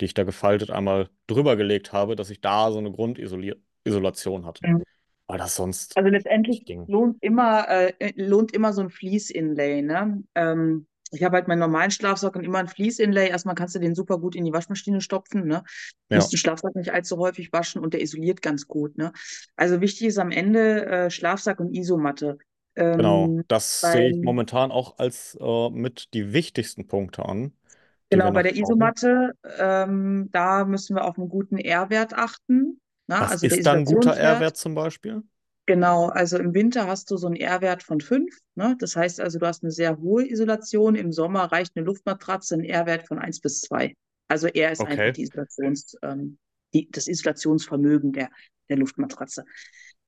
[0.00, 4.64] die ich da gefaltet einmal drüber gelegt habe, dass ich da so eine Grundisolation hatte.
[5.28, 10.22] Weil das sonst Also letztendlich lohnt immer, äh, lohnt immer so ein Fleece-Inlay, ne?
[10.34, 13.28] Ähm, ich habe halt meinen normalen Schlafsack und immer ein Fleece-Inlay.
[13.28, 15.62] Erstmal kannst du den super gut in die Waschmaschine stopfen, ne?
[16.10, 19.12] Ja, Musst den Schlafsack nicht allzu häufig waschen und der isoliert ganz gut, ne?
[19.56, 22.38] Also wichtig ist am Ende äh, Schlafsack und Isomatte.
[22.90, 23.36] genau.
[23.36, 27.52] Ähm, Das sehe ich momentan auch als äh, mit die wichtigsten Punkte an,
[28.10, 28.56] genau, bei der.
[28.56, 33.16] Isomatte, ähm, da müssen wir auf einen guten R-Wert achten, ne?
[33.16, 34.16] Was Also ist dann ein guter.
[34.16, 35.22] R-Wert zum Beispiel?
[35.66, 38.36] Genau, also im Winter hast du so einen R-Wert von 5.
[38.56, 38.76] Ne?
[38.80, 40.96] Das heißt also, du hast eine sehr hohe Isolation.
[40.96, 43.94] Im Sommer reicht eine Luftmatratze ein R-Wert von eins bis 2.
[44.28, 46.38] Also R ist einfach Okay, die Isolations, ähm,
[46.74, 48.30] die, das Isolationsvermögen der,
[48.68, 49.44] der Luftmatratze.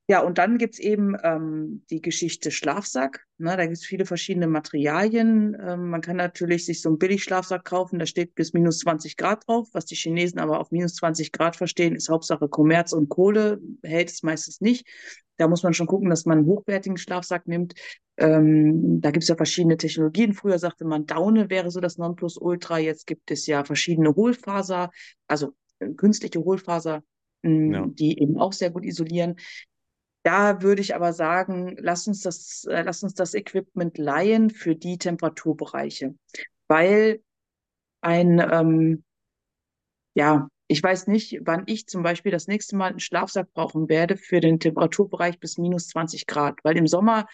[0.07, 3.25] Ja, und dann gibt's eben ähm, die Geschichte Schlafsack.
[3.39, 3.57] Ne?
[3.57, 5.57] Da gibt's viele verschiedene Materialien.
[5.59, 9.47] Ähm, man kann natürlich sich so einen Billigschlafsack kaufen, da steht bis minus 20 Grad
[9.47, 9.67] drauf.
[9.73, 14.11] Was die Chinesen aber auf minus 20 Grad verstehen, ist Hauptsache Kommerz und Kohle, hält
[14.11, 14.87] es meistens nicht.
[15.37, 17.73] Da muss man schon gucken, dass man einen hochwertigen Schlafsack nimmt.
[18.17, 20.33] Ähm, da gibt's ja verschiedene Technologien.
[20.33, 22.77] Früher sagte man, Daune wäre so das Nonplusultra.
[22.77, 24.91] Jetzt gibt es ja verschiedene Hohlfaser,
[25.27, 27.03] also äh, künstliche Hohlfaser,
[27.43, 27.49] ja.
[27.49, 29.35] mh, die eben auch sehr gut isolieren.
[30.25, 34.75] Da würde ich aber sagen, lass uns das, äh, lass uns das Equipment leihen für
[34.75, 36.15] die Temperaturbereiche,
[36.67, 37.21] weil
[38.01, 39.03] ein, ähm,
[40.15, 44.17] ja, ich weiß nicht, wann ich zum Beispiel das nächste Mal einen Schlafsack brauchen werde
[44.17, 47.27] für den Temperaturbereich bis minus 20 Grad, weil im Sommer,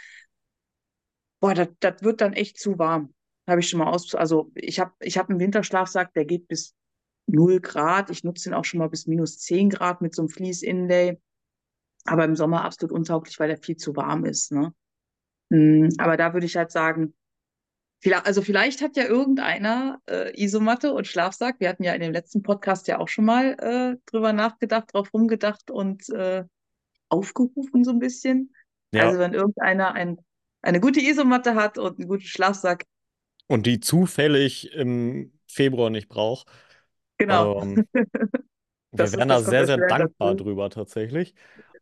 [1.40, 1.70] boah, das,
[2.02, 3.14] wird dann echt zu warm.
[3.48, 6.76] Habe ich schon mal aus, also ich habe ich hab einen Winterschlafsack, der geht bis
[7.26, 8.10] null Grad.
[8.10, 11.18] Ich nutze den auch schon mal bis minus 10 Grad mit so einem Fleece-Inlay,
[12.06, 14.74] aber im Sommer absolut untauglich, weil der viel zu warm ist, ne?
[15.50, 17.14] Mm, Aber da würde ich halt sagen,
[18.00, 21.58] vielleicht, also vielleicht hat ja irgendeiner äh, Isomatte und Schlafsack.
[21.60, 25.14] Wir hatten ja in dem letzten Podcast ja auch schon mal äh, drüber nachgedacht, drauf
[25.14, 26.46] rumgedacht und äh,
[27.10, 28.54] aufgerufen so ein bisschen.
[28.92, 30.18] Ja, Also wenn irgendeiner ein,
[30.62, 32.86] eine gute Isomatte hat und einen guten Schlafsack,
[33.48, 36.48] und die zufällig im Februar nicht braucht.
[37.18, 37.88] genau, Ähm,
[38.92, 40.36] wir wären da sehr, sehr dankbar dazu.
[40.36, 41.34] drüber tatsächlich.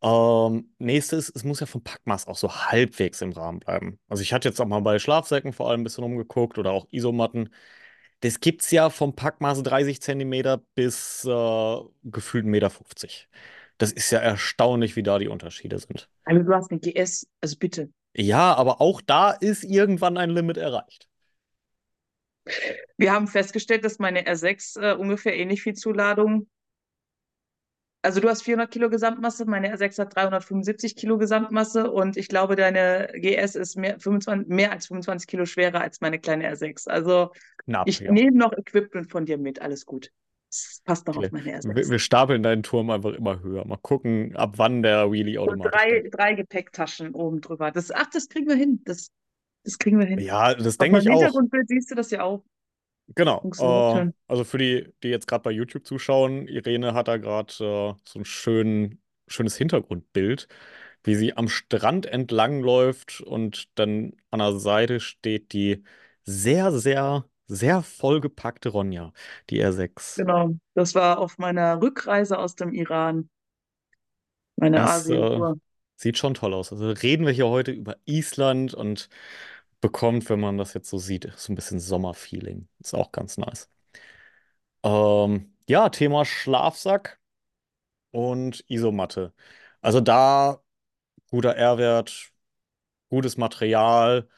[0.02, 4.00] Ähm, nächstes, es muss ja vom Packmaß auch so halbwegs im Rahmen bleiben.
[4.08, 6.88] Also ich hatte jetzt auch mal bei Schlafsäcken vor allem ein bisschen rumgeguckt oder auch
[6.92, 7.50] Isomatten.
[8.22, 12.72] Das gibt es ja vom Packmaß 30 Zentimeter bis äh, gefühlt 1,50 Meter.
[13.78, 16.10] Das ist ja erstaunlich, wie da die Unterschiede sind.
[16.26, 17.90] Also du hast eine GS, also bitte.
[18.14, 21.08] Ja, aber auch da ist irgendwann ein Limit erreicht.
[22.98, 26.48] Wir haben festgestellt, dass meine R6 äh, ungefähr ähnlich viel Zuladung
[28.02, 32.56] Also du hast 400 Kilo Gesamtmasse, meine R6 hat 375 Kilo Gesamtmasse und ich glaube,
[32.56, 36.88] deine GS ist mehr, 25, mehr als 25 Kilo schwerer als meine kleine R6.
[36.90, 37.32] Also
[37.66, 38.12] Knapp, ich ja.
[38.12, 40.12] nehme noch Equipment von dir mit, alles gut.
[40.50, 41.30] Es passt noch auf Okay.
[41.32, 41.90] meine Wir, R6.
[41.90, 43.66] wir stapeln deinen Turm einfach immer höher.
[43.68, 46.04] Mal gucken, ab wann der Wheelie automatisch geht.
[46.06, 47.72] drei, drei Gepäcktaschen oben drüber.
[47.72, 48.82] Das, ach, das kriegen wir hin.
[48.86, 49.12] Das,
[49.64, 50.20] das kriegen wir hin.
[50.20, 51.14] Ja, das Auf denke ich auch.
[51.20, 52.44] Hintergrundbild siehst du das ja auch.
[53.16, 53.42] Genau.
[53.60, 57.94] Äh, also für die, die jetzt gerade bei YouTube zuschauen, Irene hat da gerade äh,
[58.04, 60.48] so ein schön, schönes Hintergrundbild,
[61.04, 65.84] wie sie am Strand entlang läuft und dann an der Seite steht die
[66.24, 69.12] sehr, sehr, sehr vollgepackte Ronja,
[69.50, 70.18] die R6.
[70.18, 70.56] Genau.
[70.76, 73.30] Das war auf meiner Rückreise aus dem Iran,
[74.56, 75.58] meine äh, Asien-Tour.
[75.96, 76.72] sieht schon toll aus.
[76.72, 79.10] Also reden wir hier heute über Island und
[79.82, 82.68] bekommt, wenn man das jetzt so sieht, so ein bisschen Sommerfeeling.
[82.80, 83.70] Ist auch ganz nice.
[84.84, 87.20] Ähm, ja, Thema Schlafsack.
[88.12, 89.34] und Isomatte.
[89.82, 90.62] Also da
[91.32, 92.32] guter R-Wert,
[93.10, 94.30] gutes Material,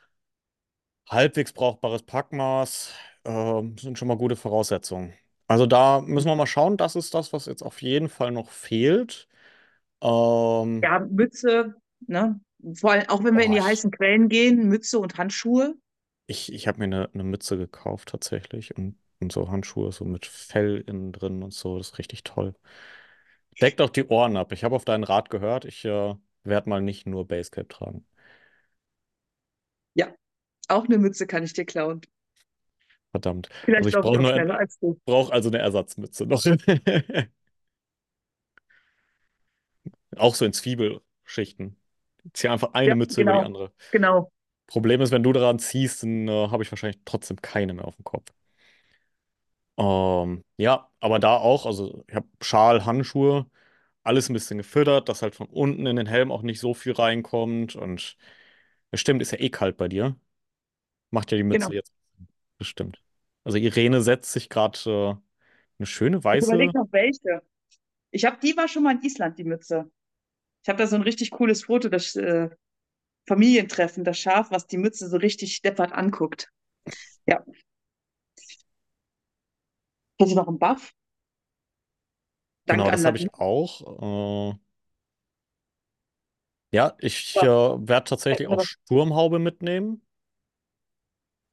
[1.09, 2.91] halbwegs brauchbares Packmaß,
[3.25, 5.13] ähm, sind schon mal gute Voraussetzungen.
[5.47, 6.77] Also da müssen wir mal schauen.
[6.77, 9.27] Das ist das, was jetzt auf jeden Fall noch fehlt.
[10.01, 11.75] Ähm, Ja, Mütze,
[12.07, 12.39] ne?
[12.75, 15.75] Vor allem, auch wenn wir in oh, die ich heißen Quellen gehen, Mütze und Handschuhe.
[16.27, 20.25] ich, ich habe mir eine, eine Mütze gekauft tatsächlich und, und so Handschuhe so mit
[20.25, 21.77] Fell innen drin und so.
[21.77, 22.55] Das ist richtig toll.
[23.61, 24.51] Deckt auch die Ohren ab.
[24.51, 25.63] Ich habe auf deinen Rat gehört.
[25.65, 28.05] Ich äh, werde mal nicht nur Basecap tragen.
[29.93, 30.13] Ja,
[30.69, 32.01] auch eine Mütze kann ich dir klauen.
[33.11, 33.49] Verdammt.
[33.75, 34.99] Also Vielleicht ich laufe ich brauche auch nur schneller als du.
[35.05, 36.43] brauche also eine Ersatzmütze noch.
[40.15, 41.75] Auch so in Zwiebelschichten.
[42.25, 43.73] Ich ziehe einfach eine Ja, Mütze über die genau, andere.
[43.91, 44.31] genau.
[44.67, 47.95] Problem ist, wenn du daran ziehst, dann äh, habe ich wahrscheinlich trotzdem keine mehr auf
[47.97, 48.31] dem Kopf.
[49.77, 53.49] Ähm, ja, aber da auch, also ich habe Schal, Handschuhe,
[54.03, 56.93] alles ein bisschen gefüttert, dass halt von unten in den Helm auch nicht so viel
[56.93, 57.75] reinkommt.
[57.75, 58.17] Und
[58.91, 60.17] es stimmt, ist ja eh kalt bei dir.
[61.11, 61.75] Macht ja die Mütze Genau.
[61.75, 61.93] jetzt
[62.59, 63.03] bestimmt.
[63.45, 65.15] Also Irene setzt sich gerade äh,
[65.79, 66.77] eine schöne Ich überlege weiße.
[66.77, 67.41] noch welche.
[68.11, 69.91] Ich habe, die war schon mal in Island, die Mütze.
[70.63, 72.49] Ich habe da so ein richtig cooles Foto, das äh,
[73.27, 76.49] Familientreffen, das Schaf, was die Mütze so richtig deppert anguckt.
[77.27, 77.43] Ja.
[80.21, 80.93] Hast du noch einen Buff?
[82.67, 84.53] Genau, Danke an das habe ich auch.
[84.53, 84.59] Äh,
[86.71, 88.63] ja, ich äh, werde tatsächlich auch.
[88.63, 90.01] Sturmhaube mitnehmen.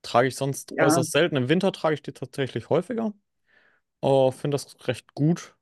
[0.03, 1.37] Trage ich sonst Ja, äußerst selten.
[1.37, 3.13] Im Winter trage ich die tatsächlich häufiger.
[4.03, 5.57] Äh, finde das recht gut.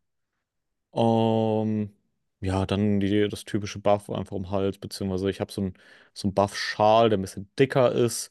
[0.95, 1.93] Ähm,
[2.40, 5.75] ja, dann die, das typische Buff einfach um den Hals, beziehungsweise ich habe so einen
[6.14, 8.31] so einen Buff-Schal, der ein bisschen dicker ist.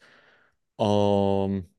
[0.80, 1.70] Ähm,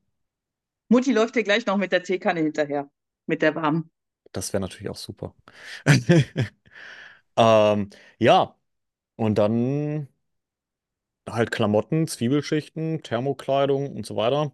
[0.89, 2.89] Mutti läuft dir gleich noch mit der Teekanne hinterher.
[3.25, 3.89] Mit der warmen.
[4.31, 5.35] das wäre natürlich auch super.
[7.37, 8.55] Ähm, ja,
[9.17, 10.09] und dann
[11.29, 14.51] halt Klamotten, Zwiebelschichten, Thermokleidung und so weiter.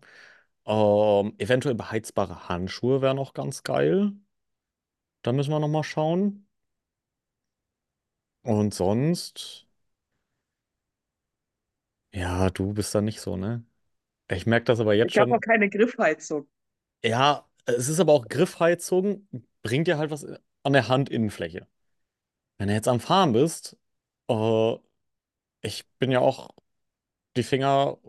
[0.66, 4.14] Ähm, eventuell beheizbare Handschuhe wären noch ganz geil.
[5.22, 6.43] Da müssen wir noch mal schauen.
[8.44, 9.68] Und sonst,
[12.14, 13.66] ja, du bist da nicht so, ne?
[14.30, 15.42] Ich merke das aber jetzt Ich habe auch schon.
[15.42, 16.48] keine Griffheizung.
[17.04, 19.28] Ja, es ist aber auch Griffheizung,
[19.62, 20.26] bringt dir halt was
[20.64, 21.68] an der Handinnenfläche.
[22.58, 23.78] Wenn du jetzt am Fahren bist,
[24.30, 24.76] äh,
[25.62, 26.52] ich bin ja auch,
[27.38, 28.00] die Finger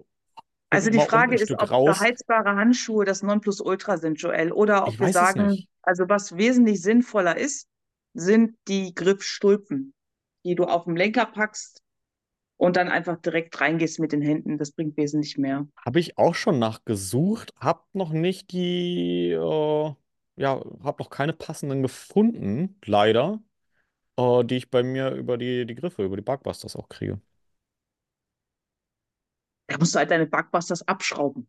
[0.70, 2.08] Also die mal unten Frage ein ist, Stück ob raus.
[2.10, 5.68] beheizbare Handschuhe das Nonplusultra sind, Joel, oder Ich ob wir weiß es sagen, nicht.
[5.82, 7.68] also was wesentlich sinnvoller ist,
[8.14, 9.94] sind die Griffstulpen,
[10.44, 11.82] die du auf dem Lenker packst
[12.58, 14.58] und dann einfach direkt reingehst mit den Händen.
[14.58, 15.68] Das bringt wesentlich mehr.
[15.84, 19.94] Habe ich auch schon nachgesucht, hab noch nicht die, äh,
[20.36, 23.42] ja, hab noch keine passenden gefunden, leider,
[24.18, 27.20] äh, die ich bei mir über die, die Griffe, über die Barkbusters auch kriege.
[29.66, 31.48] Da musst du halt deine Backbusters abschrauben.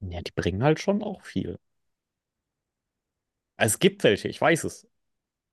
[0.00, 1.58] Ja, die bringen halt schon auch viel.
[3.56, 4.88] Es gibt welche, ich weiß es.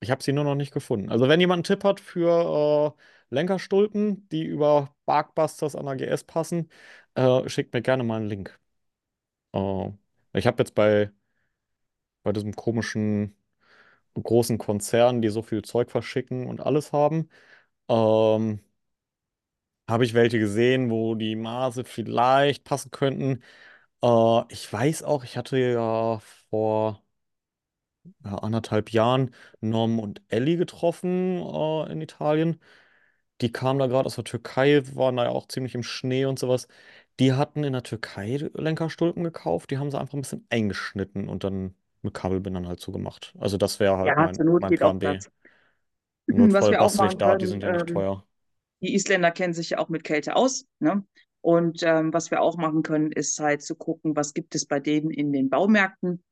[0.00, 1.10] Ich habe sie nur noch nicht gefunden.
[1.10, 2.94] Also wenn jemand einen Tipp hat für
[3.30, 6.70] äh, Lenkerstulpen, die über Barkbusters an AGS passen,
[7.14, 8.58] äh, schickt mir gerne mal einen Link.
[9.54, 9.90] Äh,
[10.34, 11.12] ich habe jetzt bei,
[12.22, 13.36] bei diesem komischen
[14.22, 17.28] großen Konzern, die so viel Zeug verschicken und alles haben,
[17.88, 18.60] ähm,
[19.88, 23.42] habe ich welche gesehen, wo die Maße vielleicht passen könnten.
[24.02, 27.02] Äh, ich weiß auch, ich hatte ja vor
[28.24, 32.60] ja, anderthalb Jahren Norm und Ellie getroffen, äh, in Italien.
[33.40, 36.38] Die kamen da gerade aus der Türkei, waren da ja auch ziemlich im Schnee und
[36.38, 36.68] sowas.
[37.20, 41.44] Die hatten in der Türkei Lenkerstulpen gekauft, die haben sie einfach ein bisschen eingeschnitten und
[41.44, 43.34] dann mit Kabelbindern halt zugemacht.
[43.38, 45.20] Also das wäre halt Ja, mein, zur Not mein geht auch Plan B.
[45.20, 45.30] das.
[46.26, 47.88] Im Was Notfall wir auch bastel ich machen da, die können, sind ja nicht ähm,
[47.88, 48.24] teuer.
[48.82, 51.04] die Isländer kennen sich ja auch mit Kälte aus, ne?
[51.42, 54.80] Und ähm, was wir auch machen können, ist halt zu gucken, was gibt es bei
[54.80, 56.22] denen in den Baumärkten.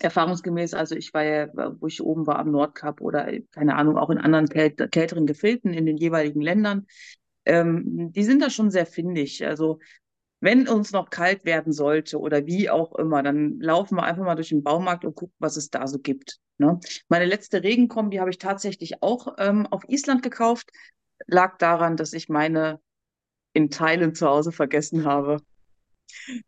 [0.00, 1.48] Erfahrungsgemäß, also ich war ja,
[1.80, 5.72] wo ich oben war am Nordkap oder keine Ahnung, auch in anderen kält kälteren Gefilden
[5.72, 6.86] in den jeweiligen Ländern,
[7.46, 9.46] ähm, die sind da schon sehr findig.
[9.46, 9.78] Also
[10.40, 14.34] wenn uns noch kalt werden sollte oder wie auch immer, dann laufen wir einfach mal
[14.34, 16.38] durch den Baumarkt und gucken, was es da so gibt.
[16.58, 16.78] Ne?
[17.08, 20.70] Meine letzte Regenkombi habe ich tatsächlich auch ähm, auf Island gekauft.
[21.26, 22.80] Lag daran, dass ich meine
[23.54, 25.38] in Teilen zu Hause vergessen habe.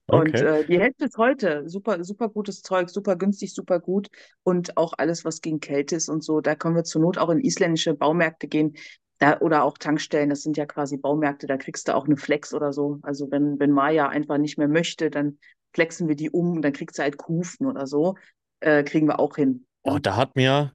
[0.08, 0.42] Und Okay.
[0.42, 1.68] äh, die hält bis heute.
[1.68, 4.08] Super, super gutes Zeug, super günstig, super gut.
[4.42, 6.40] Und auch alles, was gegen Kälte ist und so.
[6.40, 8.74] Da können wir zur Not auch in isländische Baumärkte gehen.
[9.18, 12.54] Da, oder auch Tankstellen, das sind ja quasi Baumärkte, da kriegst du auch eine Flex
[12.54, 13.00] oder so.
[13.02, 15.38] Also wenn, wenn Maya einfach nicht mehr möchte, dann
[15.74, 18.14] flexen wir die um und dann kriegt sie halt Kufen oder so.
[18.60, 19.66] Äh, kriegen wir auch hin.
[19.82, 20.74] Oh, da hat mir,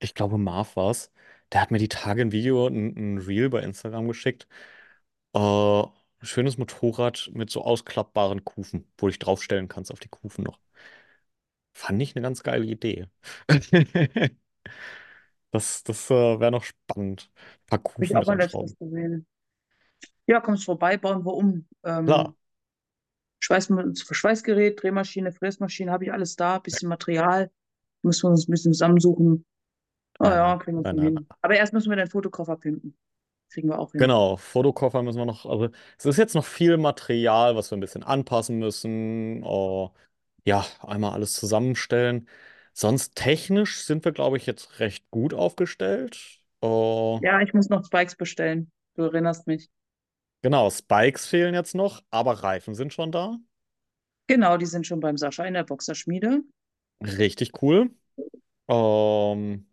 [0.00, 1.12] ich glaube Marv war's,
[1.52, 4.48] der hat mir die Tage ein Video, ein, ein Reel bei Instagram geschickt.
[5.34, 5.38] Äh,
[6.22, 10.58] schönes Motorrad mit so ausklappbaren Kufen, wo du dich draufstellen kannst auf die Kufen noch.
[11.72, 13.06] Fand ich eine ganz geile Idee.
[15.50, 17.30] Das, das äh, wäre noch spannend.
[17.32, 19.26] Ein paar Habe ich Kufen auch mal letztens gesehen.
[20.26, 21.66] Ja, kommst vorbei, bauen wir um.
[21.82, 22.26] Klar.
[22.26, 22.34] Ähm,
[23.40, 23.72] Schweiß,
[24.10, 27.50] Schweißgerät, Drehmaschine, Fräsmaschine, habe ich alles da, bisschen Material.
[28.02, 29.46] Müssen wir uns ein bisschen zusammensuchen.
[30.18, 31.26] Oh ja, kriegen wir hin.
[31.40, 32.96] Aber erst müssen wir den Fotokoffer pimpen.
[33.50, 34.00] Kriegen wir auch hin.
[34.00, 35.44] Genau, Fotokoffer müssen wir noch.
[35.44, 39.42] Also, es ist jetzt noch viel Material, was wir ein bisschen anpassen müssen.
[39.44, 39.92] Oh,
[40.44, 42.28] ja, einmal alles zusammenstellen.
[42.74, 46.40] Sonst technisch sind wir, glaube ich, jetzt recht gut aufgestellt.
[46.60, 48.70] Oh, Ja, ich muss noch Spikes bestellen.
[48.94, 49.70] Du erinnerst mich.
[50.42, 53.38] genau, Spikes fehlen jetzt noch, aber Reifen sind schon da.
[54.26, 56.42] Genau, die sind schon beim Sascha in der Boxerschmiede.
[57.02, 57.90] Richtig cool.
[58.68, 59.67] Ähm,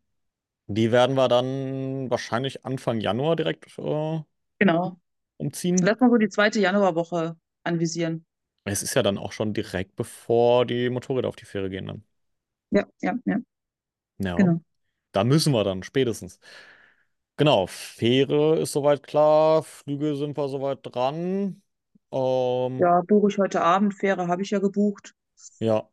[0.67, 4.21] die werden wir dann wahrscheinlich Anfang Januar direkt äh,
[4.59, 4.99] Genau.
[5.37, 5.85] umziehen.
[5.85, 8.25] Lass mal so die zweite Januarwoche anvisieren.
[8.63, 12.03] Es ist ja dann auch schon direkt bevor die Motorräder auf die Fähre gehen dann.
[12.71, 13.39] Ja, ja, ja,
[14.17, 14.61] Ja, genau.
[15.11, 16.39] da müssen wir dann spätestens.
[17.37, 21.61] Genau, Fähre ist soweit klar, Flüge sind wir soweit dran.
[22.11, 23.93] Ähm, Ja, buche ich heute Abend.
[23.95, 25.13] Fähre habe ich ja gebucht.
[25.59, 25.89] ja,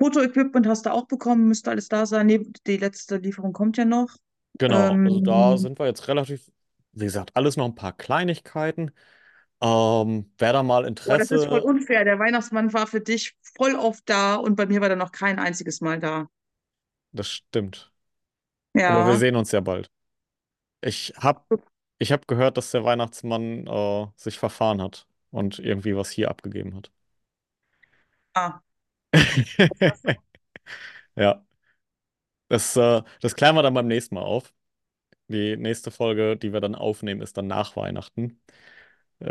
[0.00, 2.26] Fotoequipment hast du auch bekommen, müsste alles da sein.
[2.26, 4.16] Nee, die letzte Lieferung kommt ja noch.
[4.58, 5.00] genau.
[5.04, 6.50] Also da Ähm, sind wir jetzt relativ,
[6.92, 8.92] wie gesagt, alles noch ein paar Kleinigkeiten.
[9.60, 12.04] Ähm, wer da mal boah, das ist voll Interesse, unfair.
[12.04, 15.38] Der Weihnachtsmann war für dich voll oft da und bei mir war er noch kein
[15.38, 16.28] einziges Mal da.
[17.12, 17.92] das stimmt.
[18.86, 19.18] Aber wir Ja.
[19.18, 19.90] sehen uns ja bald.
[20.82, 21.48] Ich hab,
[21.98, 26.76] ich hab gehört, dass der Weihnachtsmann äh, sich verfahren hat und irgendwie was hier abgegeben
[26.76, 26.92] hat.
[28.34, 28.63] Ah.
[31.16, 31.44] Ja,
[32.48, 34.52] das, äh, das klären wir dann beim nächsten Mal auf.
[35.28, 38.40] Die nächste Folge, die wir dann aufnehmen, ist dann nach Weihnachten.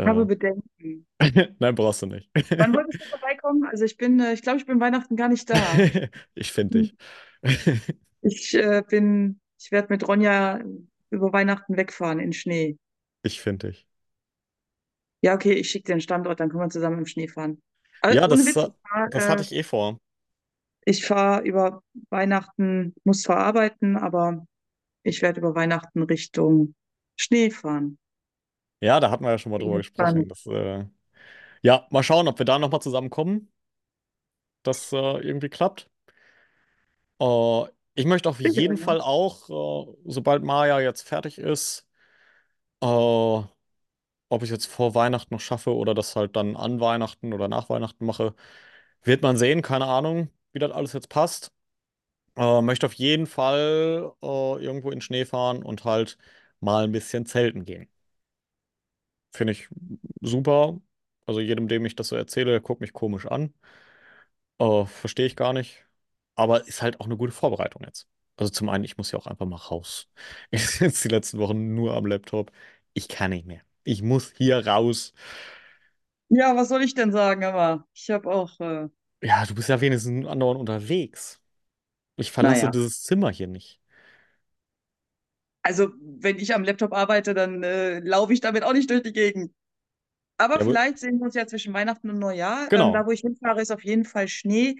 [0.04, 1.06] habe Äh, Bedenken.
[1.58, 2.30] nein, brauchst du nicht.
[2.56, 3.64] Wann wolltest du vorbeikommen?
[3.64, 5.56] Also ich bin, äh, ich glaube, ich bin Weihnachten gar nicht da.
[6.34, 6.96] Ich finde dich.
[8.22, 10.60] Ich äh, bin, ich werde mit Ronja
[11.10, 12.78] über Weihnachten wegfahren in Schnee.
[13.22, 13.86] Ich finde dich.
[15.22, 17.60] Ja, okay, ich schicke dir den Standort, dann können wir zusammen im Schnee fahren.
[18.04, 19.98] Aber Ja, das, Witz, fahre das hatte äh, ich eh vor.
[20.84, 24.46] ich fahr über Weihnachten, muss zwar arbeiten, aber
[25.04, 26.74] ich werde über Weihnachten Richtung
[27.16, 27.98] Schnee fahren.
[28.80, 30.28] Ja, da hatten wir ja schon mal drüber gesprochen.
[30.28, 30.84] Das, äh,
[31.62, 33.52] ja, mal schauen, ob wir da nochmal zusammenkommen,
[34.62, 35.88] dass äh, irgendwie klappt.
[37.20, 37.64] Äh,
[37.94, 38.76] ich möchte auf jeden.
[38.76, 39.48] Fall auch,
[39.88, 41.86] äh, sobald Maja jetzt fertig ist,
[42.82, 43.42] äh,
[44.28, 47.68] ob ich jetzt vor Weihnachten noch schaffe oder das halt dann an Weihnachten oder nach
[47.70, 48.34] Weihnachten mache,
[49.02, 49.62] wird man sehen.
[49.62, 51.52] Keine Ahnung, wie das alles jetzt passt.
[52.36, 54.26] Äh, möchte auf jeden Fall äh,
[54.64, 56.18] irgendwo in Schnee fahren und halt
[56.60, 57.88] mal ein bisschen zelten gehen.
[59.32, 59.68] Finde ich
[60.20, 60.80] super.
[61.26, 63.52] Also jedem, dem ich das so erzähle, der guckt mich komisch an.
[64.58, 65.84] Äh, verstehe ich gar nicht.
[66.34, 68.08] Aber ist halt auch eine gute Vorbereitung jetzt.
[68.36, 70.08] Also zum einen, ich muss ja auch einfach mal raus.
[70.50, 72.50] Ich sitze die letzten Wochen nur am Laptop.
[72.94, 73.62] Ich kann nicht mehr.
[73.84, 75.14] Ich muss hier raus.
[76.28, 78.88] Ja, was soll ich denn sagen, aber ich habe auch, äh,
[79.22, 81.40] Ja, du bist ja wenigstens andauernd unterwegs.
[82.16, 82.70] Ich verlasse naja.
[82.70, 83.80] dieses Zimmer hier nicht.
[85.62, 89.12] Also, wenn ich am Laptop arbeite, dann äh, laufe ich damit auch nicht durch die
[89.12, 89.52] Gegend.
[90.38, 92.70] Aber Ja, vielleicht sehen wir uns ja zwischen Weihnachten und Neujahr.
[92.74, 93.06] Ähm, da, genau.
[93.06, 94.76] wo ich hinfahre, ist auf jeden Fall Schnee.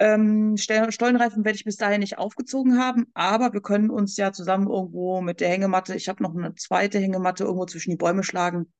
[0.00, 4.68] Ähm, Stollenreifen werde ich bis dahin nicht aufgezogen haben, aber wir können uns ja zusammen
[4.68, 8.72] irgendwo mit der Hängematte, ich habe noch eine zweite Hängematte, irgendwo zwischen die Bäume schlagen.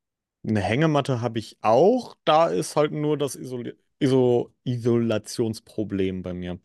[0.46, 2.16] Eine Hängematte habe ich auch.
[2.24, 6.58] Da ist halt nur das Isoli Iso Isolationsproblem bei mir.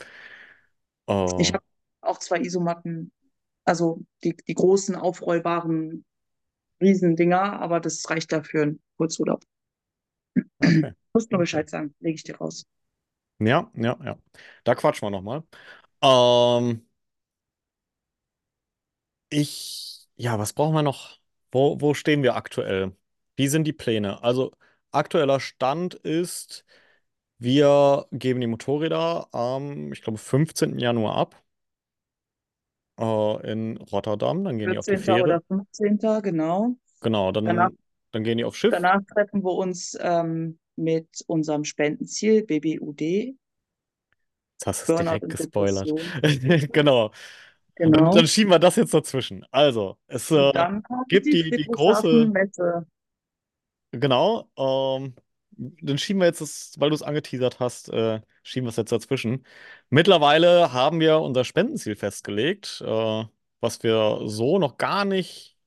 [1.38, 1.63] Ich Äh, habe
[2.01, 3.12] auch zwei Isomatten,
[3.65, 6.05] also die, die großen, aufrollbaren
[6.81, 9.43] Riesendinger, aber das reicht dafür einen Kurzurlaub.
[10.62, 10.93] okay.
[11.13, 11.38] Musst nur.
[11.39, 12.65] Bescheid sagen, lege ich dir raus.
[13.39, 14.17] Ja, ja, ja.
[14.63, 15.43] Da quatschen wir nochmal.
[16.02, 16.86] Ähm,
[19.30, 21.19] ich, ja, was brauchen wir noch?
[21.52, 22.95] Wo, wo stehen wir aktuell?
[23.36, 24.21] Wie sind die Pläne?
[24.23, 24.52] Also,
[24.91, 26.65] aktueller Stand ist,
[27.38, 30.80] wir geben die Motorräder am, ich glaube, 15.
[30.80, 31.43] Januar ab,
[32.99, 34.43] äh, in Rotterdam.
[34.43, 35.15] Dann gehen die auf die 14.
[35.15, 35.23] Fähre.
[35.23, 36.21] oder 15.
[36.21, 36.75] genau.
[37.02, 37.78] Genau, Danach dann,
[38.12, 38.71] dann gehen die aufs Schiff.
[38.73, 43.36] Danach treffen wir uns ähm, mit unserem Spendenziel BBUD,
[44.56, 45.90] Jetzt hast du es direkt gespoilert.
[45.90, 46.69] Depression.
[46.73, 47.12] Genau.
[47.77, 48.25] Dann, dann Genau.
[48.25, 49.46] schieben wir das jetzt dazwischen.
[49.52, 52.32] Also, es äh, dann gibt die die, die große.
[53.92, 54.50] Genau.
[54.58, 55.15] Ähm,
[55.58, 58.92] dann schieben wir jetzt das, weil du es angeteasert hast, äh, schieben wir es jetzt
[58.92, 59.46] dazwischen.
[59.90, 63.25] Mittlerweile haben wir unser Spendenziel festgelegt, äh,
[63.60, 65.58] was wir so noch gar nicht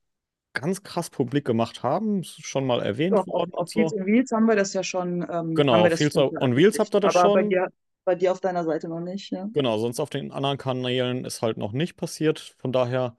[0.54, 2.20] ganz krass publik gemacht haben.
[2.22, 3.92] Ist schon mal erwähnt Doch, auf, worden auf Heels so.
[3.92, 7.00] and Wheels haben wir das ja schon, ähm, Genau, Fields schon on Wheels habt ihr
[7.00, 7.44] das Aber bei schon.
[7.44, 7.68] dir,
[8.04, 9.48] bei dir auf deiner Seite noch nicht, ja.
[9.54, 12.54] Genau, sonst auf den anderen Kanälen ist halt noch nicht passiert.
[12.58, 13.16] Von daher,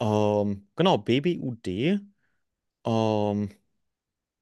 [0.00, 2.00] ähm, genau, BBUD.
[2.86, 3.50] Ähm,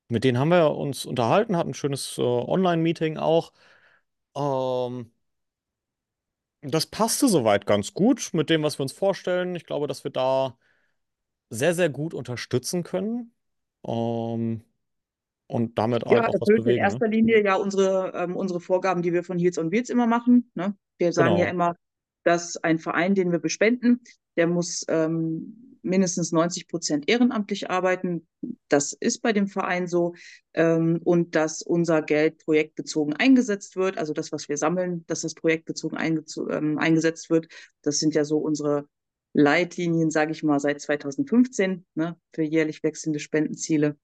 [0.09, 3.53] mit denen haben wir uns unterhalten, hatten ein schönes äh, Online-Meeting auch.
[4.37, 5.13] Ähm,
[6.63, 9.55] Das passte soweit ganz gut mit dem, was wir uns vorstellen.
[9.57, 10.59] Ich glaube, dass wir da
[11.51, 13.35] sehr, sehr gut unterstützen können.
[13.87, 14.65] Ähm,
[15.49, 17.01] und damit Ja, auch was erfüllt in bewegen, ne?
[17.01, 20.51] erster Linie ja unsere, ähm, unsere Vorgaben, die wir von Heels on Wheels immer machen.
[20.55, 20.77] Ne?
[20.99, 21.49] Wir sagen ja Genau.
[21.49, 21.77] immer,
[22.25, 24.03] dass ein Verein, den wir bespenden,
[24.37, 28.27] der muss ähm, mindestens 90 Prozent ehrenamtlich arbeiten.
[28.69, 30.15] Das ist bei dem Verein so.
[30.53, 33.97] Ähm, und dass unser Geld projektbezogen eingesetzt wird.
[33.97, 35.99] Also das, was wir sammeln, dass das projektbezogen
[36.51, 37.47] ähm, eingesetzt wird.
[37.83, 38.87] Das sind ja so unsere
[39.33, 43.97] Leitlinien, sage ich mal, seit 2015 ne, für jährlich wechselnde Spendenziele.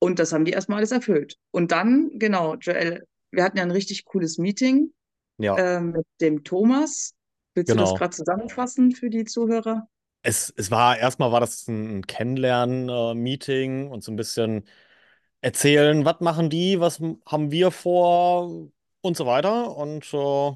[0.00, 1.38] Und das haben die erstmal alles erfüllt.
[1.50, 4.92] Und dann, genau, Joel, wir hatten ja ein richtig cooles Meeting
[5.38, 7.14] Ja, äh, mit dem Thomas.
[7.54, 7.94] Willst du das genau.
[7.94, 9.88] gerade zusammenfassen für die Zuhörer?
[10.22, 14.64] Es, es war erstmal war das ein Kennenlernen-Meeting und so ein bisschen
[15.42, 18.70] erzählen, was machen die, was haben wir vor
[19.02, 20.52] und so weiter und äh,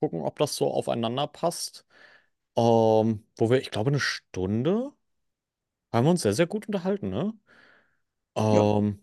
[0.00, 1.85] gucken, ob das so aufeinander passt.
[2.56, 4.92] Ähm, wo wir, ich glaube, eine Stunde
[5.92, 7.34] haben wir uns sehr, sehr gut unterhalten, ne?
[8.48, 9.00] Ja, Ähm,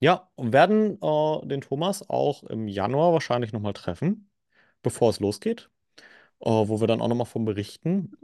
[0.00, 4.30] ja, und werden äh, den Thomas auch im Januar wahrscheinlich nochmal treffen,
[4.82, 5.70] bevor es losgeht,
[6.40, 8.16] äh, wo wir dann auch nochmal von berichten.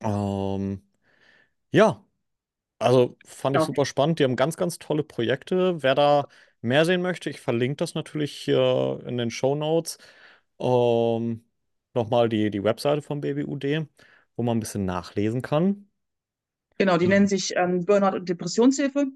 [0.00, 0.82] Ähm,
[1.72, 2.04] ja.
[2.78, 4.20] Also fand ich super spannend.
[4.20, 5.82] Die haben ganz, ganz tolle Projekte.
[5.82, 6.28] Wer da
[6.62, 9.98] mehr sehen möchte, ich verlinke das natürlich hier in den Show Notes.
[10.60, 11.44] Ähm,
[11.96, 13.86] nochmal die, die Webseite von BBUD,
[14.36, 15.90] wo man ein bisschen nachlesen kann.
[16.78, 17.28] Genau, die nennen Mhm.
[17.28, 19.06] sich ähm, Burnout- und Depressionshilfe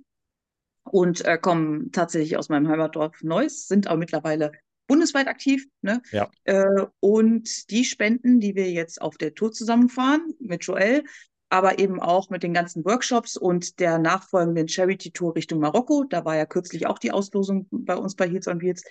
[0.85, 4.53] und äh, kommen tatsächlich aus meinem Heimatdorf Neuss, sind aber mittlerweile
[4.89, 5.67] bundesweit aktiv.
[5.83, 6.03] Ne?
[6.11, 6.65] Ja, Äh,
[7.01, 11.05] und die Spenden, die wir jetzt auf der Tour zusammenfahren mit Joel,
[11.51, 16.37] aber eben auch mit den ganzen Workshops und der nachfolgenden Charity-Tour Richtung Marokko, da war
[16.37, 18.85] ja kürzlich auch die Auslosung bei uns bei Heels on Wheels.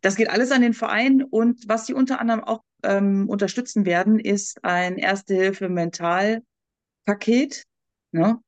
[0.00, 4.18] Das geht alles an den Verein und was sie unter anderem auch ähm, unterstützen werden,
[4.18, 6.42] ist ein Erste-Hilfe-Mental-
[7.06, 7.64] Paket.
[8.12, 8.40] Ne?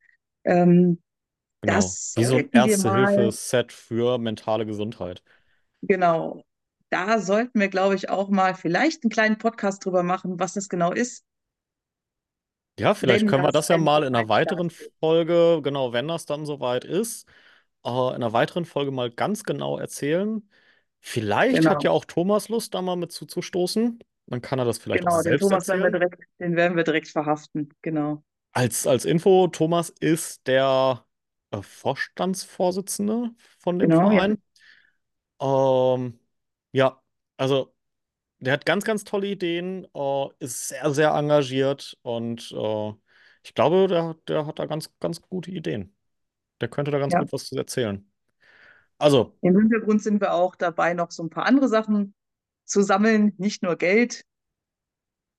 [0.45, 1.03] Ähm,
[1.61, 1.75] genau.
[1.75, 5.23] das Wie so ein Erste-Hilfe-Set für mentale Gesundheit.
[5.83, 6.43] genau,
[6.91, 10.69] da sollten wir, glaube ich, auch mal vielleicht einen kleinen Podcast drüber machen, was das
[10.69, 11.25] genau ist,
[12.79, 14.71] Ja, vielleicht wenn können wir das das ja mal in einer weiteren.
[15.01, 17.29] Folge, genau, wenn das dann soweit ist,
[17.85, 20.49] äh, in einer weiteren Folge mal ganz genau erzählen.
[21.03, 23.99] Vielleicht hat ja Genau, auch Thomas Lust, da mal mit zuzustoßen.
[24.27, 25.99] Dann kann er das vielleicht auch genau, den selbst Thomas werden wir erzählen.
[25.99, 27.71] direkt, den werden wir direkt verhaften.
[27.83, 28.23] Genau.
[28.53, 31.07] Als, als Info, Thomas ist der
[31.51, 34.23] äh, Vorstandsvorsitzende von dem Genau, ja.
[34.23, 34.43] Verein.
[35.41, 36.19] Ähm,
[36.73, 37.03] ja,
[37.37, 37.75] also
[38.41, 42.93] der hat ganz, ganz tolle Ideen, äh, ist sehr, sehr engagiert und äh,
[43.45, 45.97] ich glaube, der, der hat da ganz, ganz gute Ideen.
[46.61, 47.19] Der könnte da ganz Ja.
[47.19, 48.12] gut was zu erzählen.
[49.03, 52.15] Also, Im Hintergrund sind wir auch dabei, noch so ein paar andere Sachen
[52.65, 54.25] zu sammeln, nicht nur Geld,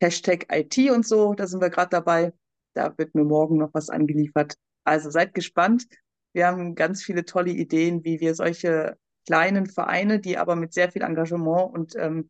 [0.01, 2.33] Hashtag IT und so, da sind wir gerade dabei.
[2.73, 4.55] Da wird mir morgen noch was angeliefert.
[4.83, 5.87] Also seid gespannt.
[6.33, 10.91] Wir haben ganz viele tolle Ideen, wie wir solche kleinen Vereine, die aber mit sehr
[10.91, 12.29] viel Engagement und ähm,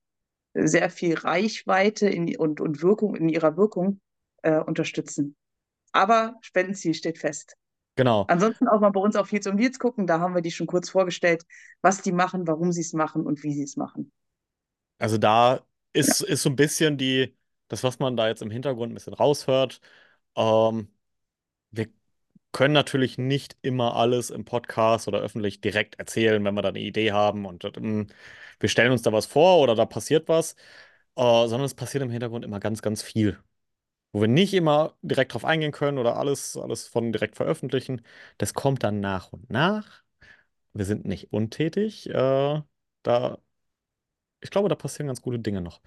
[0.53, 4.01] sehr viel Reichweite in, und, und Wirkung in ihrer Wirkung
[4.43, 5.35] äh, unterstützen.
[5.93, 7.55] Aber Spendenziel steht fest.
[7.95, 8.27] Genau.
[8.27, 10.07] Ansonsten auch mal bei uns auf Heels und Wheels gucken.
[10.07, 11.45] Da haben wir die schon kurz vorgestellt,
[11.81, 14.11] was die machen, warum sie es machen und wie sie es machen.
[14.97, 15.65] Also da
[16.03, 17.35] Ja, ist, ist so ein bisschen die,
[17.67, 19.81] das, was man da jetzt im Hintergrund ein bisschen raushört.
[20.35, 20.89] Ähm,
[21.71, 21.89] wir
[22.53, 26.79] können natürlich nicht immer alles im Podcast oder öffentlich direkt erzählen, wenn wir da eine
[26.81, 28.07] Idee haben und ähm,
[28.59, 30.53] wir stellen uns da was vor oder da passiert was,
[31.17, 33.39] äh, sondern es passiert im Hintergrund immer ganz, ganz viel,
[34.13, 38.03] wo wir nicht immer direkt drauf eingehen können oder alles, alles von direkt veröffentlichen.
[38.39, 40.03] Das kommt dann nach und nach.
[40.73, 42.09] Wir sind nicht untätig.
[42.09, 42.61] Äh,
[43.03, 43.39] da,
[44.41, 45.81] ich glaube, da passieren ganz gute Dinge noch.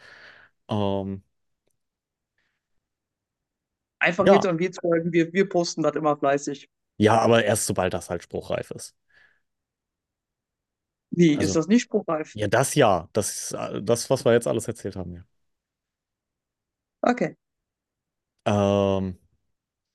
[0.70, 1.22] Ähm,
[3.98, 5.12] einfach ja, und Wheels folgen.
[5.12, 6.68] Wir, wir posten das immer fleißig.
[6.98, 8.96] ja, aber erst sobald das halt spruchreif ist.
[11.10, 12.36] Wie, ist Also, das nicht spruchreif?
[12.36, 15.24] ja, das ja, das, äh, das, was wir jetzt alles erzählt haben, ja.
[17.02, 17.36] Okay.
[18.46, 19.18] Ähm,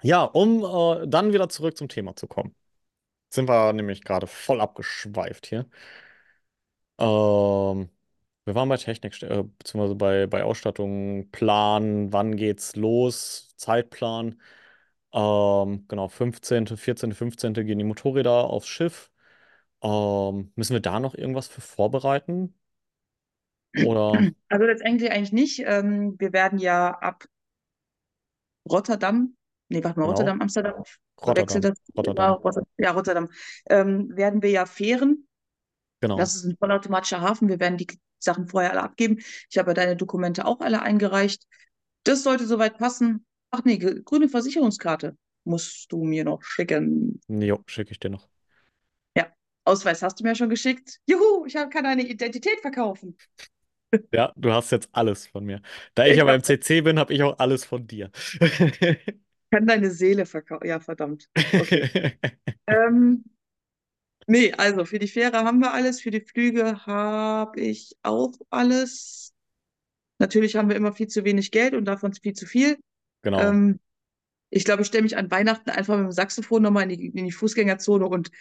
[0.03, 0.63] ja, um
[1.03, 2.55] äh, dann wieder zurück zum Thema zu kommen.
[3.29, 5.67] Sind wir nämlich gerade voll abgeschweift hier.
[6.97, 7.89] Ähm,
[8.45, 14.41] wir waren bei Technik, äh, beziehungsweise bei, bei Ausstattung, Plan, wann geht's los, Zeitplan.
[15.13, 17.63] Ähm, genau, 15., 14., 15.
[17.63, 19.11] gehen die Motorräder aufs Schiff.
[19.81, 22.53] Ähm, müssen wir da noch irgendwas für vorbereiten?
[23.85, 24.11] Oder
[24.49, 25.63] Also letztendlich eigentlich nicht.
[25.65, 27.25] Ähm, wir werden ja ab
[28.70, 29.36] Rotterdam,
[29.70, 30.84] nee, warte mal, genau, Rotterdam, Amsterdam,
[31.22, 32.34] Rotterdam, das immer, Rotterdam.
[32.34, 33.30] Rotterdam, ja, Rotterdam,
[33.70, 35.28] ähm, werden wir ja fähren.
[36.01, 36.18] Genau.
[36.18, 37.47] Das ist ein vollautomatischer Hafen.
[37.47, 37.88] Wir werden die
[38.20, 39.20] Sachen vorher alle abgeben.
[39.49, 41.45] Ich habe ja deine Dokumente auch alle eingereicht.
[42.03, 43.26] Das sollte soweit passen.
[43.51, 47.20] Ach nee, grüne Versicherungskarte musst du mir noch schicken.
[47.28, 48.28] Jo, schicke ich dir noch.
[49.16, 49.28] Ja,
[49.66, 50.99] Ausweis hast du mir schon geschickt.
[51.05, 53.18] Juhu, ich kann deine Identität verkaufen.
[54.13, 55.61] Ja, du hast jetzt alles von mir.
[55.95, 58.11] Da ich Ich aber im CC bin, habe ich auch alles von dir.
[59.51, 60.67] kann deine Seele verkaufen.
[60.67, 61.29] Ja, verdammt.
[61.35, 62.13] Okay.
[62.67, 63.25] Ähm,
[64.27, 69.33] nee, also für die Fähre haben wir alles, für die Flüge habe ich auch alles.
[70.19, 72.77] Natürlich haben wir immer viel zu wenig Geld und davon viel zu viel.
[73.23, 73.41] Genau.
[73.41, 73.79] Ähm,
[74.51, 77.25] ich glaube, ich stelle mich an Weihnachten einfach mit dem Saxophon nochmal in die, in
[77.25, 78.31] die Fußgängerzone und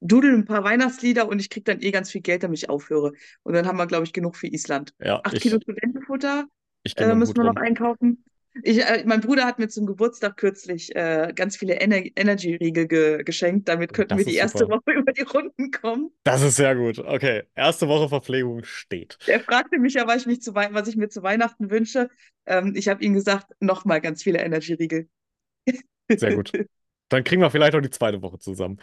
[0.00, 3.12] dudel ein paar Weihnachtslieder und ich kriege dann eh ganz viel Geld, damit ich aufhöre.
[3.42, 4.94] Und dann haben wir, glaube ich, genug für Island.
[4.98, 6.46] Ja, Acht Kilo ich, Studentenfutter
[6.82, 7.62] ich gehe äh, müssen wir noch rum.
[7.62, 8.24] einkaufen.
[8.62, 13.22] Ich, äh, mein Bruder hat mir zum Geburtstag kürzlich äh, ganz viele Ener Energy-Riegel ge
[13.22, 13.68] geschenkt.
[13.68, 14.76] Damit könnten wir Das die ist erste super.
[14.76, 16.10] Woche über die Runden kommen.
[16.24, 16.98] Das ist sehr gut.
[16.98, 19.18] Okay, erste Woche Verpflegung steht.
[19.26, 22.10] Er fragte mich ja, was ich, mich zu was ich mir zu Weihnachten wünsche.
[22.46, 25.08] Ähm, ich habe ihm gesagt, nochmal ganz viele Energy-Riegel.
[26.10, 26.52] Sehr gut.
[27.08, 28.80] Dann kriegen wir vielleicht auch die zweite Woche zusammen.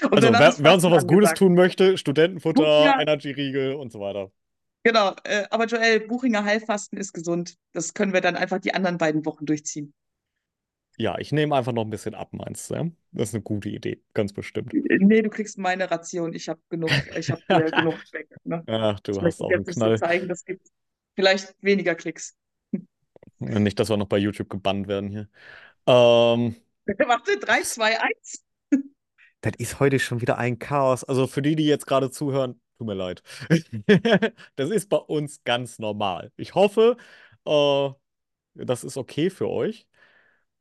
[0.00, 1.38] Und Also, wer, wer uns noch was Gutes angesagt.
[1.38, 4.30] tun möchte, Studentenfutter, Ja, Energy-Riegel und so weiter.
[4.82, 5.14] genau.
[5.24, 7.56] Äh, aber Joel, Buchinger Heilfasten ist gesund.
[7.72, 9.94] Das können wir dann einfach die anderen beiden Wochen durchziehen.
[10.98, 12.74] Ja, ich nehme einfach noch ein bisschen ab, meinst du?
[12.74, 12.84] ja?
[13.12, 14.72] Das ist eine gute Idee, ganz bestimmt.
[14.74, 16.32] Äh, Nee, du kriegst meine Ration.
[16.34, 18.28] Ich habe genug, ich habe hier genug Speck.
[18.44, 18.62] Ne?
[18.66, 19.98] Ach, du hast ich auch einen Knall.
[19.98, 20.28] zeigen.
[20.28, 20.68] Das gibt
[21.16, 22.36] vielleicht weniger Klicks.
[23.38, 25.28] Nicht, dass wir noch bei YouTube gebannt werden hier.
[25.86, 28.44] Ähm, Warte, 3, 2, 1.
[29.42, 31.04] das ist heute schon wieder ein Chaos.
[31.04, 33.22] Also für die, die jetzt gerade zuhören, tut mir leid.
[34.56, 36.32] Das ist bei uns ganz normal.
[36.36, 36.96] Ich hoffe,
[37.46, 37.90] äh,
[38.54, 39.86] das ist okay für euch.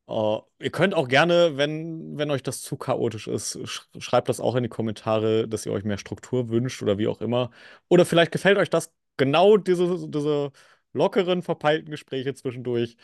[0.08, 4.40] Äh, ihr könnt auch gerne, wenn, wenn euch das zu chaotisch ist, sch schreibt das
[4.40, 7.52] auch in die Kommentare, dass ihr euch mehr Struktur wünscht oder wie auch immer.
[7.90, 10.52] Oder vielleicht gefällt euch das genau diese, diese
[10.94, 12.98] lockeren, verpeilten Gespräche zwischendurch.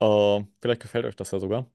[0.00, 1.70] Äh, vielleicht gefällt euch das ja sogar.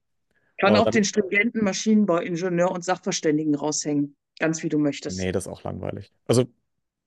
[0.58, 4.16] Kann auch dann, den stringenten Maschinenbauingenieur und Sachverständigen raushängen.
[4.38, 5.18] Ganz wie du möchtest.
[5.18, 6.12] nee, das ist auch langweilig.
[6.26, 6.46] Also,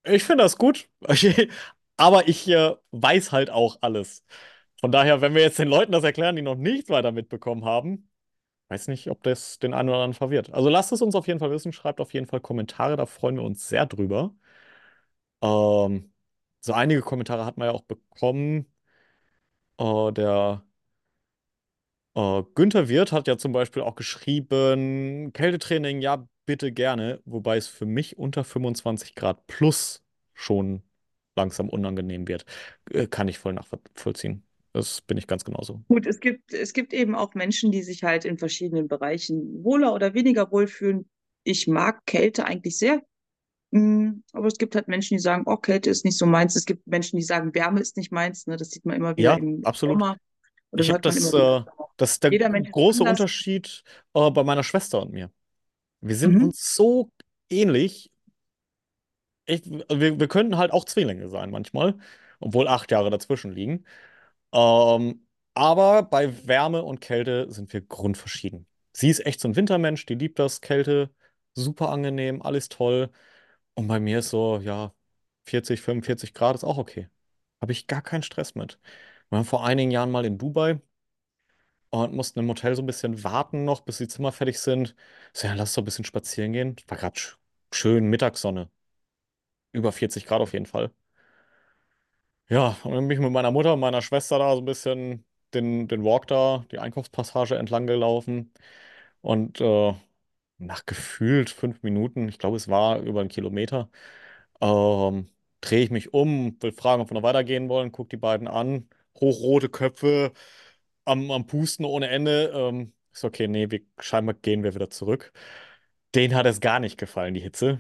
[0.03, 0.89] ich finde das gut,
[1.97, 4.23] aber ich äh, weiß halt auch alles.
[4.79, 8.09] Von daher, wenn wir jetzt den Leuten das erklären, die noch nichts weiter mitbekommen haben,
[8.69, 10.53] weiß nicht, ob das den einen oder anderen verwirrt.
[10.53, 13.35] Also lasst es uns auf jeden Fall wissen, schreibt auf jeden Fall Kommentare, da freuen
[13.35, 14.33] wir uns sehr drüber.
[15.41, 16.11] Ähm,
[16.61, 18.67] so einige Kommentare hat man ja auch bekommen.
[19.77, 20.63] Äh, der
[22.15, 27.67] äh, Günther Wirth hat ja zum Beispiel auch geschrieben, Kältetraining, ja, bitte gerne, wobei es
[27.67, 30.03] für mich unter 25 Grad plus
[30.33, 30.83] schon
[31.35, 32.45] langsam unangenehm wird.
[32.91, 34.43] Äh, kann ich voll nachvollziehen.
[34.73, 35.83] Das bin ich ganz genauso.
[35.87, 39.93] Gut, es gibt, es gibt eben auch Menschen, die sich halt in verschiedenen Bereichen wohler
[39.93, 41.09] oder weniger wohlfühlen.
[41.43, 43.01] Ich mag Kälte eigentlich sehr.
[43.71, 46.55] Mm, Aber es gibt halt Menschen, die sagen, oh, Kälte ist nicht so meins.
[46.55, 48.47] Es gibt Menschen, die sagen, Wärme ist nicht meins.
[48.47, 48.57] Ne?
[48.57, 50.03] Das sieht man immer wieder Ja, im absolut.
[50.03, 50.17] Sommer
[50.71, 51.63] oder Ich habe das, äh,
[51.97, 52.37] das ist der
[52.71, 53.03] große.
[53.05, 55.31] Unterschied äh, bei meiner Schwester und mir.
[56.01, 56.41] Wir sind Mhm.
[56.41, 57.11] uns so
[57.49, 58.11] ähnlich.
[59.45, 61.97] Ich, wir, wir könnten halt auch Zwillinge sein manchmal,
[62.39, 63.85] obwohl acht Jahre dazwischen liegen.
[64.53, 68.67] Ähm, aber bei Wärme und Kälte sind wir grundverschieden.
[68.93, 71.11] Sie ist echt so ein Wintermensch, die liebt das, Kälte,
[71.55, 73.11] super angenehm, alles toll.
[73.75, 74.93] Und bei mir ist so, ja,
[75.45, 77.09] 40, 45 Grad ist auch okay.
[77.61, 78.79] Habe ich gar keinen Stress mit.
[79.31, 80.79] Wir waren vor einigen Jahren mal in Dubai
[81.89, 84.95] und mussten im Hotel so ein bisschen warten noch, bis die Zimmer fertig sind.
[85.33, 86.75] So, ja, lass doch ein bisschen spazieren gehen.
[86.87, 87.37] War gerade sch
[87.73, 88.69] schön Mittagssonne.
[89.73, 90.91] Über 40 Grad auf jeden Fall.
[92.49, 95.25] Ja, und dann bin ich mit meiner Mutter und meiner Schwester da so ein bisschen
[95.53, 98.53] den, den Walk da, die Einkaufspassage entlang gelaufen.
[99.21, 99.93] Und äh,
[100.57, 103.89] nach gefühlt fünf Minuten, ich glaube, es war über einen Kilometer,
[104.61, 105.29] ähm,
[105.61, 108.89] drehe ich mich um, will fragen, ob wir noch weitergehen wollen, guck die beiden an,
[109.19, 110.31] hochrote Köpfe
[111.05, 112.51] am, am Pusten ohne Ende.
[112.55, 115.31] Ähm, ist okay, nee, wir, scheinbar gehen wir wieder zurück.
[116.15, 117.79] Denen hat es gar nicht gefallen, die Hitze.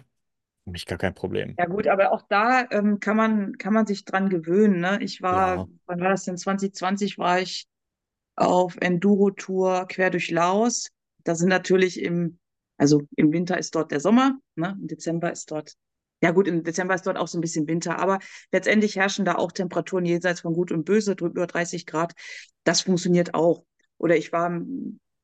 [0.65, 1.59] Für mich gar kein Problem.
[1.59, 4.79] Ja gut, aber auch da ähm, kann man, kann man sich dran gewöhnen.
[4.79, 4.99] Ne?
[5.01, 6.37] Ich war, Ja, wann war das denn?
[6.37, 7.67] 2020 war ich
[8.35, 10.89] auf Enduro-Tour quer durch Laos.
[11.23, 12.39] Da sind natürlich im,
[12.77, 14.77] also im Winter ist dort der Sommer, ne?
[14.81, 15.75] Im Dezember ist dort,
[16.21, 18.19] ja gut, im Dezember ist dort auch so ein bisschen Winter, aber
[18.51, 22.13] letztendlich herrschen da auch Temperaturen jenseits von Gut und Böse, über 30 Grad.
[22.63, 23.65] Das funktioniert auch.
[23.97, 24.61] Oder ich war,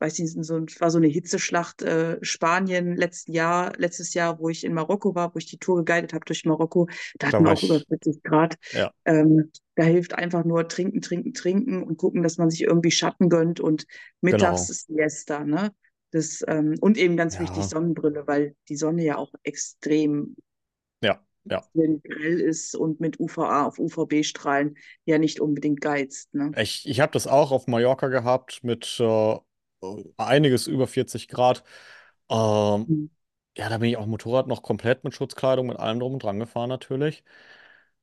[0.00, 4.64] weiß nicht, so, war so eine Hitzeschlacht äh, Spanien letzten Jahr, letztes Jahr, wo ich
[4.64, 6.88] in Marokko war, wo ich die Tour geguidet habe durch Marokko.
[7.18, 8.56] Da da hatten wir auch über ich, 40 Grad.
[8.72, 12.90] ja, Ähm, da hilft einfach nur trinken, trinken, trinken und gucken, dass man sich irgendwie
[12.90, 13.86] Schatten gönnt und
[14.20, 14.70] mittags genau.
[14.70, 15.72] ist Siesta, ne?
[16.10, 20.36] Das, ähm, und eben ganz wichtig, Ja, Sonnenbrille, weil die Sonne ja auch extrem,
[21.02, 21.68] ja, ja.
[21.74, 26.56] extrem grell ist und mit UVA auf UVB-Strahlen ja nicht unbedingt geizt, ne?
[26.56, 29.36] Ich, ich habe das auch auf Mallorca gehabt mit äh,
[30.16, 31.62] einiges über 40 Grad.
[32.30, 33.08] Ähm, Mhm.
[33.56, 36.38] ja, da bin ich auch Motorrad noch komplett mit Schutzkleidung, mit allem drum und dran
[36.40, 37.24] gefahren natürlich.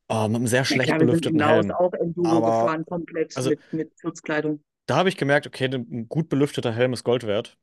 [0.09, 1.77] Äh, mit einem sehr schlecht in belüfteten Laos Helm.
[1.77, 4.63] auch Enduro Aber, gefahren, komplett also mit, mit Schutzkleidung.
[4.85, 7.57] da habe ich gemerkt, okay, ein gut belüfteter Helm ist Gold wert.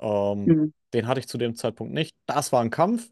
[0.00, 0.70] Ähm, Mhm.
[0.94, 2.16] den hatte ich zu dem Zeitpunkt nicht.
[2.26, 3.10] Das war ein Kampf.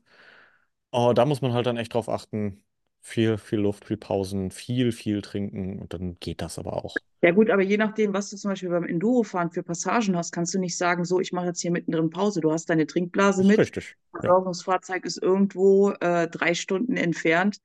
[0.96, 2.62] Oh, da muss man halt dann echt drauf achten.
[3.00, 6.94] Viel, viel Luft, viel Pausen, viel, viel trinken und dann geht das aber auch.
[7.20, 10.54] Ja gut, aber je nachdem, was du zum Beispiel beim Endurofahren für Passagen hast, kannst
[10.54, 12.40] du nicht sagen, so, ich mache jetzt hier mittendrin Pause.
[12.40, 13.96] Du hast deine Trinkblase mit, richtig.
[14.14, 14.20] Ja.
[14.20, 17.60] Versorgungsfahrzeug ist irgendwo äh, drei Stunden entfernt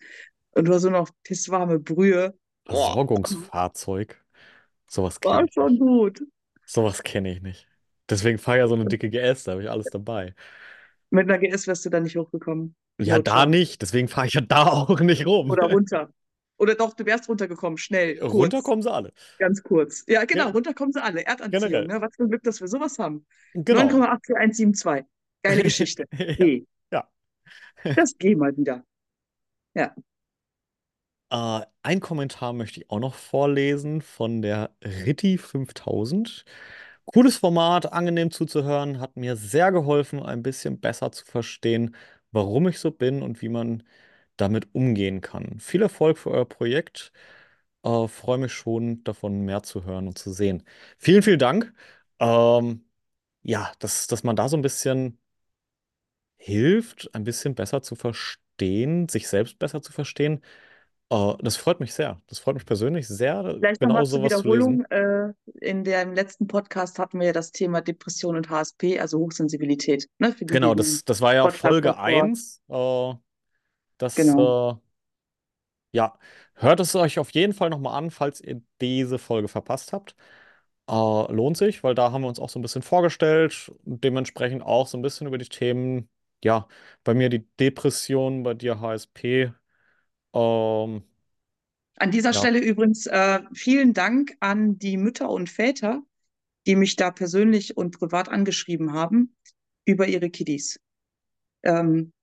[0.56, 2.34] und du hast nur noch pisswarme Brühe.
[2.66, 4.20] Versorgungsfahrzeug.
[4.90, 5.80] Sowas war kenne ich schon nicht.
[5.80, 6.24] gut.
[6.66, 7.68] Sowas kenne ich nicht.
[8.10, 10.34] Deswegen fahre ich ja so eine dicke GS, da habe ich alles dabei.
[11.12, 13.82] Mit einer GS wärst du da nicht hochgekommen, Ja, da nicht.
[13.82, 15.50] Deswegen fahre ich ja da auch nicht rum.
[15.50, 16.14] Oder runter.
[16.58, 19.14] Oder doch, du wärst runtergekommen, schnell, Runter kurz, kommen sie alle.
[19.38, 20.04] ganz kurz.
[20.08, 21.26] Ja, genau, Ja, runter kommen sie alle.
[21.26, 21.88] Erdanziehung, generell.
[21.88, 22.02] ne?
[22.02, 23.26] Was für ein Glück, dass wir sowas haben.
[23.54, 23.82] Genau.
[23.82, 25.06] 9,84172.
[25.44, 26.06] Geile Geschichte.
[26.18, 26.36] Ja.
[26.36, 26.66] G.
[26.92, 27.08] Ja.
[27.96, 28.84] Das G mal wieder.
[29.76, 29.96] Ja.
[31.30, 36.46] Äh, ein Kommentar möchte ich auch noch vorlesen von der Ritti 5000.
[37.06, 41.96] Cooles Format, angenehm zuzuhören, hat mir sehr geholfen, ein bisschen besser zu verstehen,
[42.32, 43.84] warum ich so bin und wie man
[44.38, 45.60] damit umgehen kann.
[45.60, 47.12] Viel Erfolg für euer Projekt.
[47.84, 50.64] Äh, freue mich schon, davon mehr zu hören und zu sehen.
[50.98, 51.74] Vielen, vielen Dank.
[52.20, 52.86] Ähm,
[53.44, 55.20] ja, dass, dass man da so ein bisschen
[56.38, 60.42] hilft, ein bisschen besser zu verstehen, sich selbst besser zu verstehen.
[61.10, 62.22] Äh, das freut mich sehr.
[62.28, 64.86] Das freut mich persönlich sehr, Vielleicht genau nochmal zur sowas zu lesen.
[64.90, 65.34] Wiederholung.
[65.58, 70.08] Äh, in dem letzten Podcast hatten wir ja das Thema Depression und HSP, also Hochsensibilität,
[70.20, 70.36] ne?
[70.40, 72.04] Genau, das, das war ja Podcast Folge davor.
[72.04, 72.62] eins.
[72.70, 73.14] Äh,
[73.98, 74.72] das, Genau.
[74.72, 74.78] äh,
[75.92, 76.18] ja,
[76.56, 80.16] hört es euch auf jeden Fall nochmal an, falls ihr diese Folge verpasst habt.
[80.88, 84.88] Lohnt sich, weil da haben wir uns auch so ein bisschen vorgestellt und dementsprechend auch
[84.88, 86.10] so ein bisschen über die Themen,
[86.44, 86.68] ja,
[87.04, 89.52] bei mir die Depression, bei dir HSP.
[90.34, 91.04] Ähm,
[91.96, 96.04] An dieser ja, Stelle übrigens äh, vielen Dank an die Mütter und Väter,
[96.68, 99.36] die mich da persönlich und privat angeschrieben haben
[99.86, 100.80] über ihre Kiddies.
[101.64, 102.14] Ähm,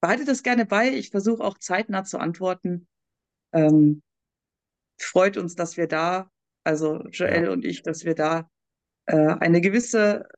[0.00, 0.92] behaltet das gerne bei.
[0.92, 2.86] Ich versuche auch zeitnah zu antworten.
[3.52, 4.02] Ähm,
[5.00, 6.30] freut uns, dass wir da,
[6.64, 7.28] also ja.
[7.28, 8.50] Joel und ich, dass wir da
[9.06, 10.28] äh, eine gewisse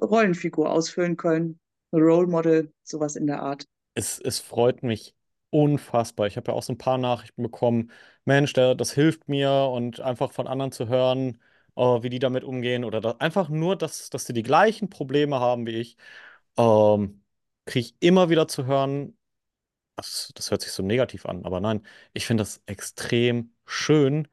[0.00, 1.58] Rollenfigur ausfüllen können.
[1.92, 3.66] Role Model, sowas in der Art.
[3.94, 5.14] Es, es freut mich
[5.50, 6.26] unfassbar.
[6.26, 7.90] Ich habe ja auch so ein paar Nachrichten bekommen.
[8.24, 11.40] Mensch, der, das hilft mir und einfach von anderen zu hören,
[11.76, 15.40] äh, wie die damit umgehen oder da, einfach nur, dass, dass sie die gleichen Probleme
[15.40, 15.96] haben wie ich,
[16.56, 17.22] ähm,
[17.66, 19.16] kriege ich immer wieder zu hören.
[19.96, 21.82] Das, das hört sich so negativ an, aber nein,
[22.14, 24.28] ich finde das extrem schön,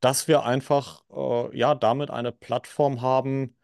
[0.00, 3.56] dass wir einfach äh, ja damit eine Plattform haben,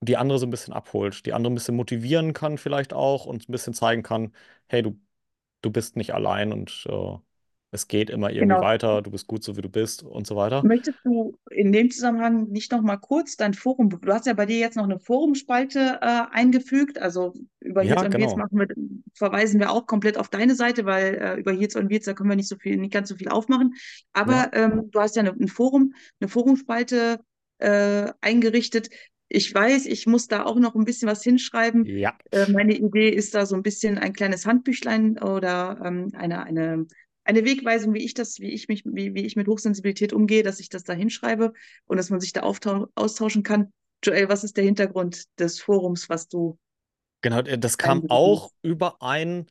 [0.00, 3.48] die andere so ein bisschen abholt, die andere ein bisschen motivieren kann vielleicht auch und
[3.48, 4.32] ein bisschen zeigen kann,
[4.68, 4.98] hey, du
[5.62, 7.16] du bist nicht allein und äh,
[7.70, 8.60] es geht immer irgendwie Genau.
[8.60, 10.68] weiter, du bist gut so, wie du bist und so weiter.
[10.68, 14.44] Möchtest du in dem Zusammenhang nicht noch mal kurz dein Forum, du hast ja bei
[14.44, 18.34] dir jetzt noch eine Forumspalte äh, eingefügt, also über Ja, Wheels genau.
[18.34, 18.66] machen wir,
[19.14, 22.28] verweisen wir auch komplett auf deine Seite, weil äh, über Heels on Wheels, da können
[22.30, 23.74] wir nicht so viel, nicht ganz so viel aufmachen.
[24.24, 27.20] Ja, Aber ähm, du hast ja eine, ein Forum, eine Forumspalte
[27.58, 28.90] äh, eingerichtet.
[29.28, 31.84] Ich weiß, ich muss da auch noch ein bisschen was hinschreiben.
[31.84, 32.16] ja.
[32.30, 36.86] Äh, meine Idee ist da so ein bisschen ein kleines Handbüchlein oder ähm, eine, eine
[37.24, 40.60] eine Wegweisung, wie ich das, wie ich mich, wie, wie ich mit Hochsensibilität umgehe, dass
[40.60, 41.52] ich das da hinschreibe
[41.84, 43.70] und dass man sich da austauschen kann.
[44.02, 46.58] Joel, was ist der Hintergrund des Forums, was du
[47.20, 49.46] Genau, äh, das kam auch über ein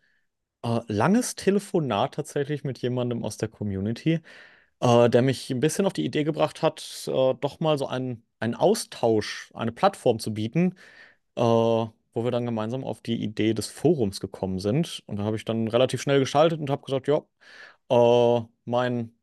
[0.63, 4.21] äh, langes Telefonat tatsächlich mit jemandem aus der Community,
[4.82, 8.26] äh, der mich ein bisschen auf die Idee gebracht hat, äh, doch mal so einen,
[8.39, 10.75] einen Austausch, eine Plattform zu bieten,
[11.35, 15.03] äh, wo wir dann gemeinsam auf die Idee des Forums gekommen sind.
[15.07, 17.23] Und da habe ich dann relativ schnell geschaltet und habe gesagt, ja,
[17.89, 19.13] äh, mein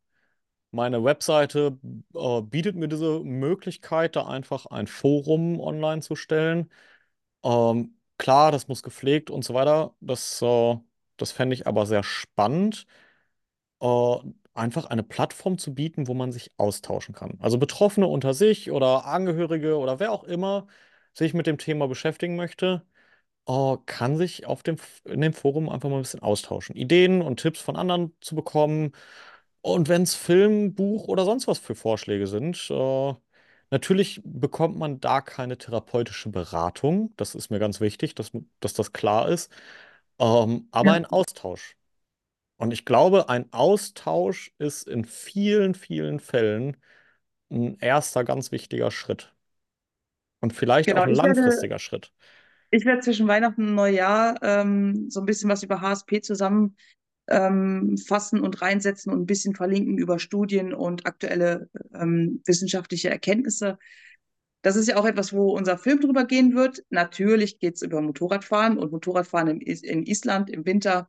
[0.70, 1.78] Meine Webseite
[2.14, 6.70] äh, bietet mir diese Möglichkeit, da einfach ein Forum online zu stellen.
[7.44, 9.94] Ähm, klar, das muss gepflegt und so weiter.
[10.00, 10.76] Das, äh,
[11.18, 12.86] das fände ich aber sehr spannend,
[13.80, 14.16] äh,
[14.54, 17.38] einfach eine Plattform zu bieten, wo man sich austauschen kann.
[17.40, 20.66] Also Betroffene unter sich oder Angehörige oder wer auch immer
[21.14, 22.82] sich mit dem Thema beschäftigen möchte,
[23.48, 26.76] äh, kann sich auf dem, in dem Forum einfach mal ein bisschen austauschen.
[26.76, 28.92] Ideen und Tipps von anderen zu bekommen
[29.62, 33.14] und wenn es Film, Buch oder sonst was für Vorschläge sind, äh,
[33.70, 37.12] natürlich bekommt man da keine therapeutische Beratung.
[37.16, 38.30] Das ist mir ganz wichtig, dass,
[38.60, 39.50] dass das klar ist.
[40.18, 41.76] Ähm, aber Ja, ein Austausch.
[42.56, 46.76] Und ich glaube, ein Austausch ist in vielen, vielen Fällen
[47.50, 49.34] ein erster ganz wichtiger Schritt.
[50.40, 51.02] Und vielleicht auch genau.
[51.02, 52.12] ein Ich werde, langfristiger Schritt.
[52.70, 56.76] ich werde zwischen Weihnachten und Neujahr ähm, so ein bisschen was über HSP zusammen
[57.28, 57.96] ähm,
[58.32, 63.78] und reinsetzen und ein bisschen verlinken über Studien und aktuelle ähm, wissenschaftliche Erkenntnisse.
[64.62, 66.82] Das ist ja auch etwas, wo unser Film drüber gehen wird.
[66.90, 71.08] Natürlich geht es über Motorradfahren und Motorradfahren in, in Island im Winter,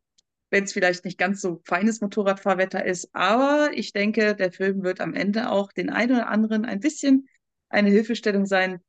[0.55, 3.09] wenn es vielleicht nicht ganz so feines Motorradfahrwetter ist.
[3.13, 7.27] Aber ich denke, der Film wird am Ende auch den einen oder anderen ein bisschen
[7.69, 8.79] eine Hilfestellung sein,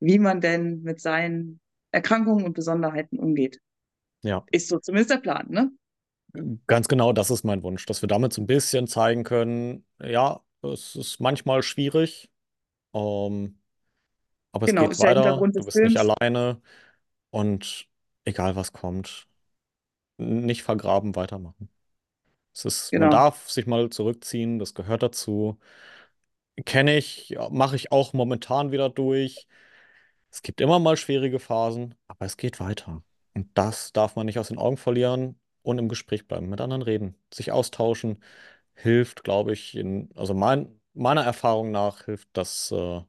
[0.00, 1.60] wie man denn mit seinen
[1.92, 3.60] Erkrankungen und Besonderheiten umgeht.
[4.22, 4.46] Ja.
[4.52, 5.72] Ist so zumindest der Plan, ne?
[6.66, 10.40] Ganz genau, das ist mein Wunsch, dass wir damit so ein bisschen zeigen können, ja,
[10.62, 12.30] es ist manchmal schwierig,
[12.94, 13.60] ähm,
[14.52, 16.00] aber es Genau, geht weiter, du bist nicht Films.
[16.00, 16.62] alleine
[17.30, 17.88] und
[18.24, 19.28] egal was kommt,
[20.20, 21.70] nicht vergraben, weitermachen.
[22.54, 23.10] Es ist, man Genau.
[23.10, 25.58] darf sich mal zurückziehen, das gehört dazu.
[26.66, 29.46] Kenne ich, mache ich auch momentan wieder durch.
[30.30, 33.02] Es gibt immer mal schwierige Phasen, aber es geht weiter.
[33.34, 36.82] Und das darf man nicht aus den Augen verlieren und im Gespräch bleiben, mit anderen
[36.82, 38.22] reden, sich austauschen,
[38.74, 43.00] hilft, glaube ich, in, also mein, meiner Erfahrung nach hilft das äh,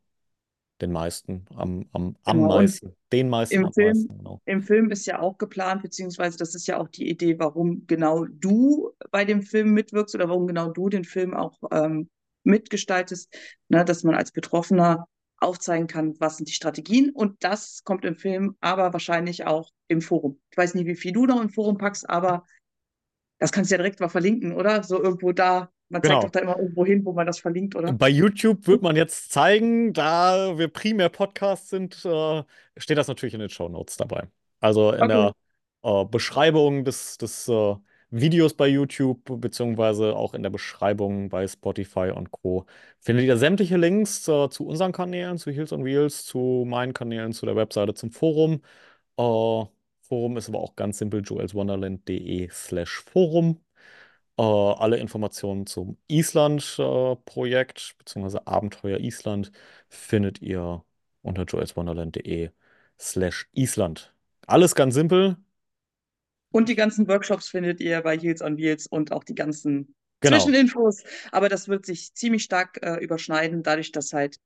[0.81, 2.55] den meisten, am, am, am Genau.
[2.55, 4.41] Meisten, den meisten Im am Film, meisten, genau.
[4.45, 8.25] im Film ist ja auch geplant, beziehungsweise das ist ja auch die Idee, warum genau
[8.25, 12.09] du bei dem Film mitwirkst oder warum genau du den Film auch ähm,
[12.43, 13.33] mitgestaltest,
[13.69, 15.07] ne, dass man als Betroffener
[15.37, 17.09] aufzeigen kann, was sind die Strategien.
[17.09, 20.39] Und das kommt im Film, aber wahrscheinlich auch im Forum.
[20.51, 22.45] Ich weiß nicht, wie viel du noch im Forum packst, aber
[23.39, 24.83] das kannst du ja direkt mal verlinken, oder?
[24.83, 25.71] So irgendwo da.
[25.91, 26.31] Man zeigt doch Genau.
[26.31, 27.97] da immer irgendwo hin, wo man das verlinkt, oder?
[27.97, 32.43] Bei YouTube wird man jetzt zeigen, da wir primär Podcasts sind, äh,
[32.77, 34.29] steht das natürlich in den Shownotes dabei.
[34.59, 35.07] Also in Okay.
[35.07, 35.33] der
[35.83, 37.75] äh, Beschreibung des, des äh,
[38.11, 42.65] Videos bei YouTube, beziehungsweise auch in der Beschreibung bei Spotify und Co.
[42.99, 47.45] findet ihr sämtliche Links zu unseren Kanälen, zu Heels on Wheels, zu meinen Kanälen, zu
[47.45, 48.61] der Webseite, zum Forum.
[50.01, 53.61] Forum ist aber auch ganz simpel joelswonderland.de slash Forum.
[54.37, 58.39] Äh, alle Informationen zum Island-Projekt bzw.
[58.45, 59.51] Abenteuer Island
[59.89, 60.83] findet ihr
[61.21, 62.51] unter joelswonderland.de
[62.99, 64.13] slash Island.
[64.47, 65.37] Alles ganz simpel.
[66.51, 70.37] Und die ganzen Workshops findet ihr bei Heels on Wheels und auch die ganzen Genau.
[70.39, 71.03] Zwischeninfos.
[71.31, 74.37] Aber das wird sich ziemlich stark äh, überschneiden, dadurch, dass halt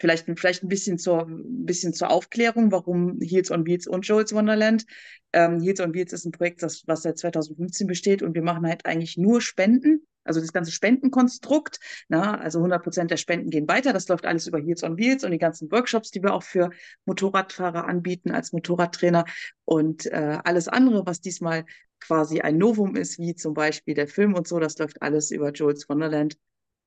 [0.00, 4.34] vielleicht, vielleicht ein bisschen zur, ein bisschen zur Aufklärung, warum Heels on Wheels und Joel's
[4.34, 4.84] Wonderland.
[5.32, 8.66] Ähm, Heels on Wheels ist ein Projekt, das, was seit 2015 besteht und wir machen
[8.66, 10.06] halt eigentlich nur Spenden.
[10.24, 13.92] Also das ganze Spendenkonstrukt, na, also 100 Prozent der Spenden gehen weiter.
[13.92, 16.70] Das läuft alles über Heels on Wheels und die ganzen Workshops, die wir auch für
[17.06, 19.24] Motorradfahrer anbieten als Motorradtrainer.
[19.64, 21.64] Und äh, alles andere, was diesmal
[21.98, 25.50] quasi ein Novum ist, wie zum Beispiel der Film und so, das läuft alles über
[25.50, 26.36] Joel's Wonderland,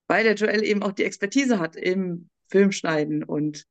[0.07, 3.65] weil der Joel eben auch die Expertise hat im Filmschneiden und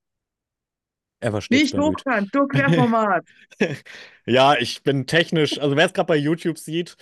[1.21, 3.27] Er war nicht hochkant, du Querformat.
[4.27, 6.97] Ja, ich bin technisch, also wer es gerade bei YouTube sieht,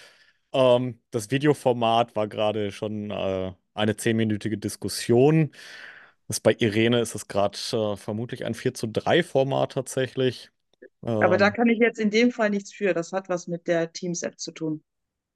[0.53, 5.53] ähm, das Videoformat war gerade schon äh, eine zehnminütige Diskussion.
[6.29, 10.51] Das bei Irene ist es gerade äh, vermutlich ein 4 zu 3 Format tatsächlich.
[11.21, 12.93] Aber da Ähm, kann ich jetzt in dem Fall nichts für.
[12.93, 14.85] Das hat was mit der Teams-App zu tun.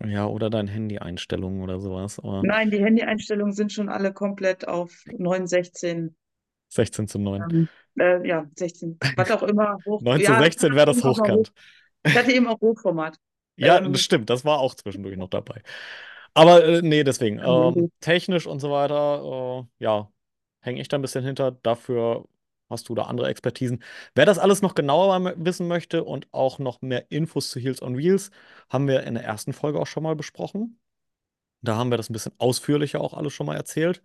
[0.04, 5.04] ja, oder dein Handy-Einstellungen oder sowas, aber Nein, die Handy-Einstellungen sind schon alle komplett auf
[5.18, 5.46] 9,
[6.68, 7.46] 16, 16 zu 9.
[7.48, 10.04] ähm, äh, ja, 16, was auch immer, hoch.
[10.04, 11.44] 9 zu Ja, ich 16 hatte wäre das mal hoch.
[11.44, 11.52] hochkant.
[12.04, 13.16] Ich hatte eben auch Hochformat.
[13.56, 15.62] Ja, das Ähm, stimmt, das war auch zwischendurch noch dabei.
[16.34, 20.12] Aber äh, nee, deswegen, ja, ähm, technisch und so weiter, äh, ja,
[20.60, 21.52] hänge ich da ein bisschen hinter.
[21.52, 22.28] Dafür
[22.70, 23.82] hast du da andere Expertisen.
[24.14, 27.96] Wer das alles noch genauer wissen möchte und auch noch mehr Infos zu Heels on
[27.96, 28.30] Wheels,
[28.70, 30.78] haben wir in der ersten Folge auch schon mal besprochen.
[31.62, 34.02] Da haben wir das ein bisschen ausführlicher auch alles schon mal erzählt.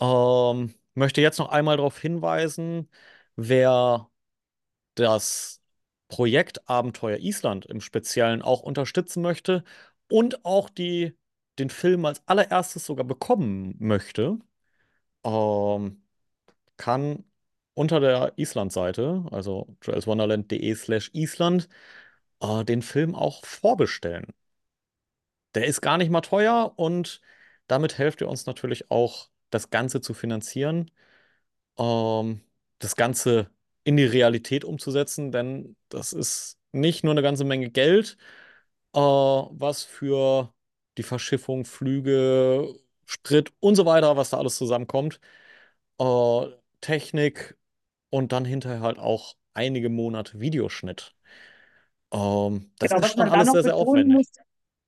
[0.00, 2.88] Ähm, möchte jetzt noch einmal darauf hinweisen,
[3.36, 4.10] wer
[4.94, 5.62] das
[6.08, 9.64] Projekt Abenteuer Island im Speziellen auch unterstützen möchte
[10.10, 11.16] und auch die,
[11.58, 14.38] den Film als allererstes sogar bekommen möchte,
[15.24, 16.02] ähm,
[16.76, 17.24] kann
[17.74, 21.68] unter der Island-Seite, also joelswonderland.de slash Island,
[22.40, 24.26] äh, den Film auch vorbestellen.
[25.54, 27.20] Der ist gar nicht mal teuer und
[27.66, 30.90] damit helft ihr uns natürlich auch, das Ganze zu finanzieren
[31.78, 32.40] ähm,
[32.78, 33.50] das Ganze
[33.84, 38.16] in die Realität umzusetzen, denn das ist nicht nur eine ganze Menge Geld,
[38.94, 40.52] äh, was für
[40.98, 42.74] die Verschiffung, Flüge,
[43.06, 45.20] Sprit und so weiter, was da alles zusammenkommt,
[45.98, 46.46] äh,
[46.80, 47.56] Technik
[48.10, 51.14] und dann hinterher halt auch einige Monate Videoschnitt.
[52.12, 54.16] Ähm, das genau, ist schon alles sehr, sehr aufwendig.
[54.16, 54.32] muss,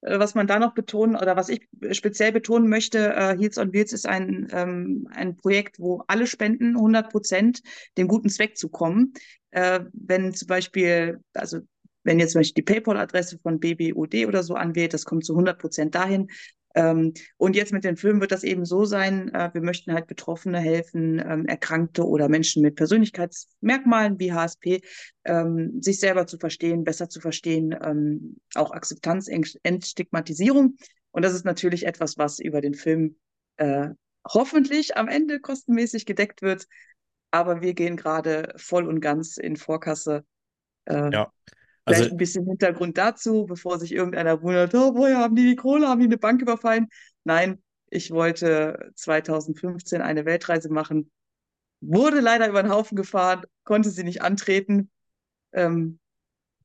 [0.03, 3.93] was man da noch betonen oder was ich speziell betonen möchte, äh, Heels on Wheels
[3.93, 7.61] ist ein, ähm, ein Projekt, wo alle Spenden 100 Prozent
[7.99, 9.13] dem guten Zweck zukommen.
[9.51, 11.59] Äh, wenn zum Beispiel, also
[12.03, 15.59] wenn ihr zum Beispiel die PayPal-Adresse von BBUD oder so anwählt, das kommt zu 100
[15.59, 16.29] Prozent dahin.
[16.75, 20.07] Ähm, und jetzt mit den Filmen wird das eben so sein, äh, wir möchten halt
[20.07, 24.81] Betroffene helfen, ähm, Erkrankte oder Menschen mit Persönlichkeitsmerkmalen wie HSP,
[25.25, 29.29] ähm, sich selber zu verstehen, besser zu verstehen, ähm, auch Akzeptanz,
[29.63, 30.77] Entstigmatisierung.
[31.11, 33.17] Und das ist natürlich etwas, was über den Film
[33.57, 33.89] äh,
[34.29, 36.67] hoffentlich am Ende kostenmäßig gedeckt wird.
[37.33, 40.25] Aber wir gehen gerade voll und ganz in Vorkasse.
[40.85, 41.33] Äh, Ja.
[41.95, 45.57] Vielleicht Also ein bisschen Hintergrund dazu, bevor sich irgendeiner wundert, oh, woher haben die die
[45.57, 46.89] Kohle, haben die eine Bank überfallen?
[47.25, 51.11] Nein, ich wollte 2015 eine Weltreise machen,
[51.81, 54.91] wurde leider über den Haufen gefahren, konnte sie nicht antreten,
[55.53, 55.99] ähm,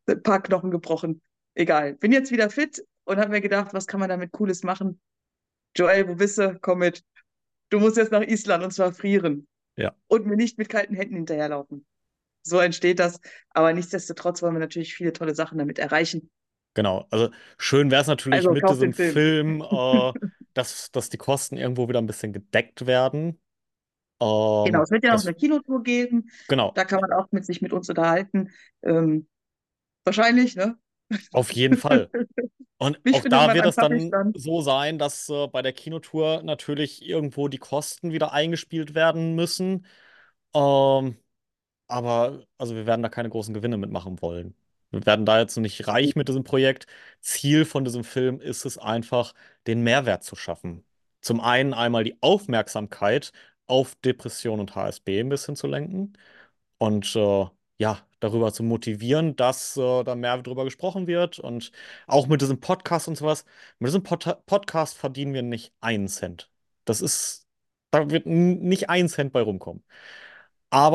[0.07, 1.21] ein paar Knochen gebrochen.
[1.55, 1.95] Egal.
[1.95, 4.99] Bin jetzt wieder fit und habe mir gedacht, was kann man damit Cooles machen?
[5.75, 6.57] Joel, wo bist du?
[6.61, 7.03] Komm mit.
[7.69, 9.93] Du musst jetzt nach Island und zwar frieren ja.
[10.07, 11.85] und mir nicht mit kalten Händen hinterherlaufen.
[12.45, 13.19] So entsteht das.
[13.51, 16.29] Aber nichtsdestotrotz wollen wir natürlich viele tolle Sachen damit erreichen.
[16.73, 19.13] Genau, also schön wäre es natürlich Also mit diesem Film.
[19.13, 20.13] Film, äh,
[20.53, 23.41] dass, dass die Kosten irgendwo wieder ein bisschen gedeckt werden.
[24.63, 26.29] Genau, Ähm, es wird ja noch das, eine Kinotour geben.
[26.47, 28.51] genau, Da kann man auch mit sich mit uns unterhalten.
[28.83, 29.27] Ähm,
[30.05, 30.77] wahrscheinlich, ne?
[31.31, 32.11] auf jeden Fall.
[32.77, 34.35] Und Mich auch da wird es dann Kaffeestand.
[34.35, 39.85] so sein, dass äh, bei der Kinotour natürlich irgendwo die Kosten wieder eingespielt werden müssen.
[40.55, 41.17] Ähm,
[41.87, 44.55] aber also wir werden da keine großen Gewinne mitmachen wollen.
[44.91, 46.87] Wir werden da jetzt nicht reich mit diesem Projekt.
[47.21, 49.33] Ziel von diesem Film ist es einfach,
[49.67, 50.85] den Mehrwert zu schaffen.
[51.21, 53.31] Zum einen einmal die Aufmerksamkeit
[53.67, 56.13] auf Depression und HSB ein bisschen zu lenken
[56.77, 57.45] und äh,
[57.77, 61.71] ja, darüber zu motivieren, dass äh, da mehr drüber gesprochen wird und
[62.07, 63.45] auch mit diesem Podcast und sowas.
[63.79, 66.51] Mit diesem Pod Podcast verdienen wir nicht einen Cent.
[66.85, 67.47] Das ist,
[67.91, 69.83] da wird nicht ein Cent bei rumkommen.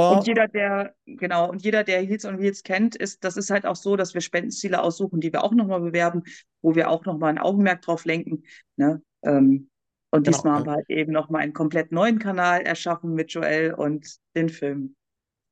[0.06, 3.50] Und Aber jeder, der, genau, und jeder, der Heels on Wheels kennt, ist, das ist
[3.50, 6.22] halt auch so, dass wir Spendenziele aussuchen, die wir auch nochmal bewerben,
[6.62, 8.42] wo wir auch nochmal ein Augenmerk drauf lenken.
[8.76, 9.02] Ne?
[9.22, 9.70] Ähm,
[10.10, 13.74] und genau, diesmal haben wir halt eben nochmal einen komplett neuen Kanal erschaffen mit Joel
[13.74, 14.96] und den Film.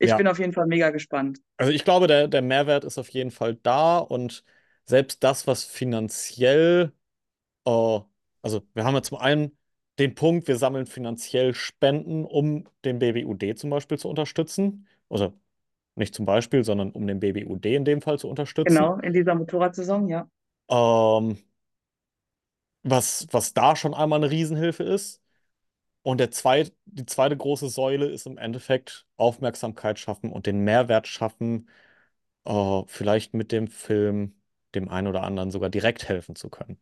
[0.01, 1.39] Ich bin ja, auf jeden Fall mega gespannt.
[1.57, 4.45] also ich glaube, der, der Mehrwert ist auf jeden Fall da und
[4.87, 6.93] selbst das, was finanziell
[7.67, 8.01] Äh,
[8.43, 9.58] also wir haben ja zum einen
[9.99, 14.87] den Punkt, wir sammeln finanziell Spenden, um den BBUD zum Beispiel zu unterstützen.
[15.09, 15.33] Also
[15.95, 18.75] nicht zum Beispiel, sondern um den BBUD in dem Fall zu unterstützen.
[18.75, 20.29] Genau, in dieser Motorradsaison, ja.
[20.69, 21.39] Ähm,
[22.83, 25.23] was, was da schon einmal eine Riesenhilfe ist.
[26.03, 31.07] Und der zweit, die zweite große Säule ist im Endeffekt Aufmerksamkeit schaffen und den Mehrwert
[31.07, 31.69] schaffen,
[32.45, 34.35] äh, vielleicht mit dem Film
[34.75, 36.79] dem einen oder anderen sogar direkt helfen zu können.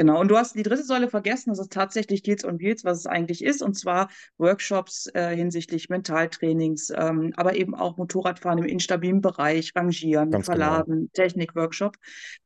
[0.00, 3.00] Genau, und du hast die dritte Säule vergessen, das ist tatsächlich Deals on Wheels, was
[3.00, 8.64] es eigentlich ist, und zwar Workshops äh, hinsichtlich Mentaltrainings, ähm, aber eben auch Motorradfahren im
[8.64, 10.56] instabilen Bereich, Rangieren, Ganz genau.
[10.56, 11.98] Verladen, Technikworkshop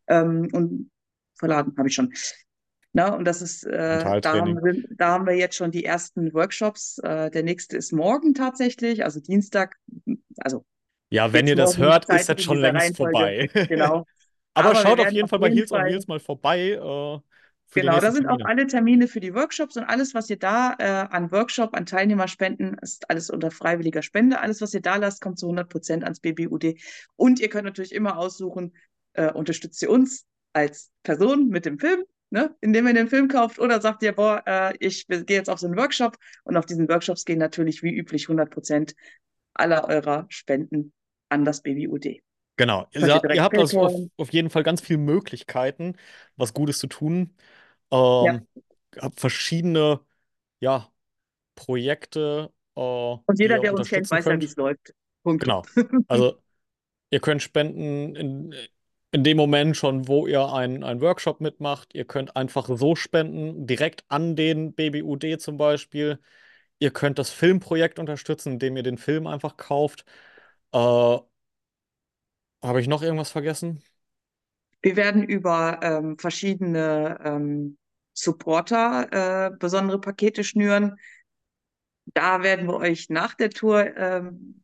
[0.09, 0.90] ähm, und
[1.36, 2.12] Verladen habe ich schon.
[2.92, 6.34] Na, und das ist, äh, da haben wir, da haben wir jetzt schon die ersten
[6.34, 6.98] Workshops.
[7.05, 9.76] Äh, der nächste ist morgen tatsächlich, also Dienstag,
[10.38, 10.64] also
[11.11, 13.14] Ja, wenn ihr das hört, ist das schon längst Reihenfolge.
[13.14, 13.48] vorbei.
[13.68, 14.07] Genau.
[14.55, 17.18] Aber Aber schaut auf jeden Fall bei Heels on Fall Wheels mal vorbei, äh,
[17.72, 20.84] Genau, da sind auch alle Termine für die Workshops und alles, was ihr da äh,
[20.84, 24.40] an Workshop, an Teilnehmerspenden, ist alles unter freiwilliger Spende.
[24.40, 26.76] Alles, was ihr da lasst, kommt zu 100 Prozent ans BBUD.
[27.16, 28.74] Und ihr könnt natürlich immer aussuchen,
[29.14, 33.58] äh, unterstützt ihr uns als Person mit dem Film, ne, indem ihr den Film kauft,
[33.58, 36.88] oder sagt ihr, boah, äh, ich gehe jetzt auf so einen Workshop und auf diesen
[36.88, 38.94] Workshops gehen natürlich wie üblich 100 Prozent
[39.54, 40.92] aller eurer Spenden
[41.28, 42.24] an das BBUD.
[42.57, 42.86] Genau.
[42.92, 45.96] Ja, ihr habt also auf, auf jeden Fall ganz viele Möglichkeiten,
[46.36, 47.34] was Gutes zu tun.
[47.90, 48.24] Ja.
[48.26, 48.46] Ähm,
[48.98, 50.00] habt verschiedene,
[50.61, 50.90] ja,
[51.55, 54.94] Projekte, äh, Und jeder, der uns kennt, weiß ja, wie es läuft.
[55.22, 55.42] Punkt.
[55.42, 55.62] Genau.
[56.09, 56.38] Also
[57.11, 58.55] ihr könnt spenden in,
[59.12, 61.94] in dem Moment schon, wo ihr einen, einen Workshop mitmacht.
[61.94, 66.18] Ihr könnt einfach so spenden, direkt an den BBUD zum Beispiel.
[66.80, 70.05] Ihr könnt das Filmprojekt unterstützen, indem ihr den Film einfach kauft.
[70.72, 71.18] Äh,
[72.64, 73.82] habe ich noch irgendwas vergessen?
[74.82, 77.78] Wir werden über ähm, verschiedene ähm,
[78.12, 80.96] Supporter äh, besondere Pakete schnüren.
[82.06, 84.62] Da werden wir euch nach der Tour ähm,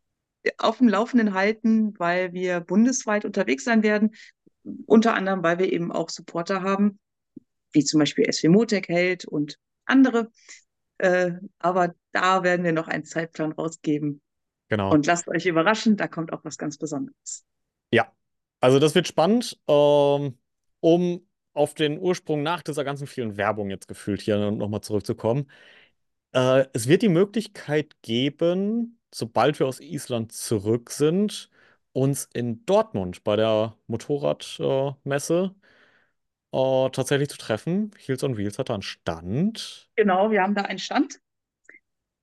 [0.59, 4.15] auf dem Laufenden halten, weil wir bundesweit unterwegs sein werden.
[4.87, 6.99] Unter anderem, weil wir eben auch Supporter haben,
[7.73, 10.31] wie zum Beispiel SW Motec Held und andere.
[10.99, 14.21] Äh, aber da werden wir noch einen Zeitplan rausgeben.
[14.69, 14.93] Genau.
[14.93, 17.45] Und lasst euch überraschen, da kommt auch was ganz Besonderes.
[17.93, 18.13] Ja.
[18.61, 20.39] Also das wird spannend, ähm,
[20.81, 25.51] um auf den Ursprung nach dieser ganzen vielen Werbung jetzt gefühlt hier nochmal zurückzukommen.
[26.33, 31.51] Äh, es wird die Möglichkeit geben, sobald wir aus Island zurück sind,
[31.93, 35.55] uns in Dortmund bei der Motorradmesse
[36.53, 37.91] äh, tatsächlich zu treffen.
[37.99, 39.89] Heels on Wheels hat da einen Stand.
[39.97, 41.21] Genau, wir haben da einen Stand.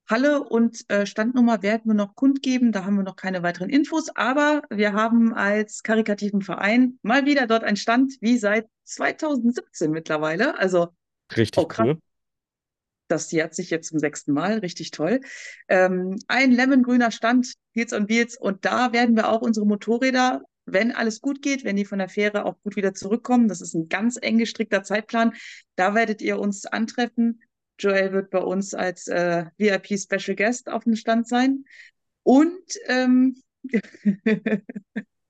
[0.07, 2.71] Halle und äh, Standnummer werden wir noch kundgeben.
[2.71, 7.47] Da haben wir noch keine weiteren Infos, aber wir haben als karikativen Verein mal wieder
[7.47, 10.57] dort einen Stand, wie seit 2017 mittlerweile.
[10.57, 10.87] Also
[11.35, 11.99] Richtig oh, cool.
[13.07, 15.21] Das jährt sich jetzt zum sechsten Mal, richtig toll.
[15.69, 20.91] Ähm, ein lemongrüner Stand, Wheels on Wheels, und da werden wir auch unsere Motorräder, wenn
[20.91, 23.87] alles gut geht, wenn die von der Fähre auch gut wieder zurückkommen, das ist ein
[23.87, 25.33] ganz eng gestrickter Zeitplan,
[25.77, 27.41] da werdet ihr uns antreffen.
[27.79, 31.65] Joel wird bei uns als äh, VIP Special Guest auf dem Stand sein.
[32.23, 33.35] Und ähm,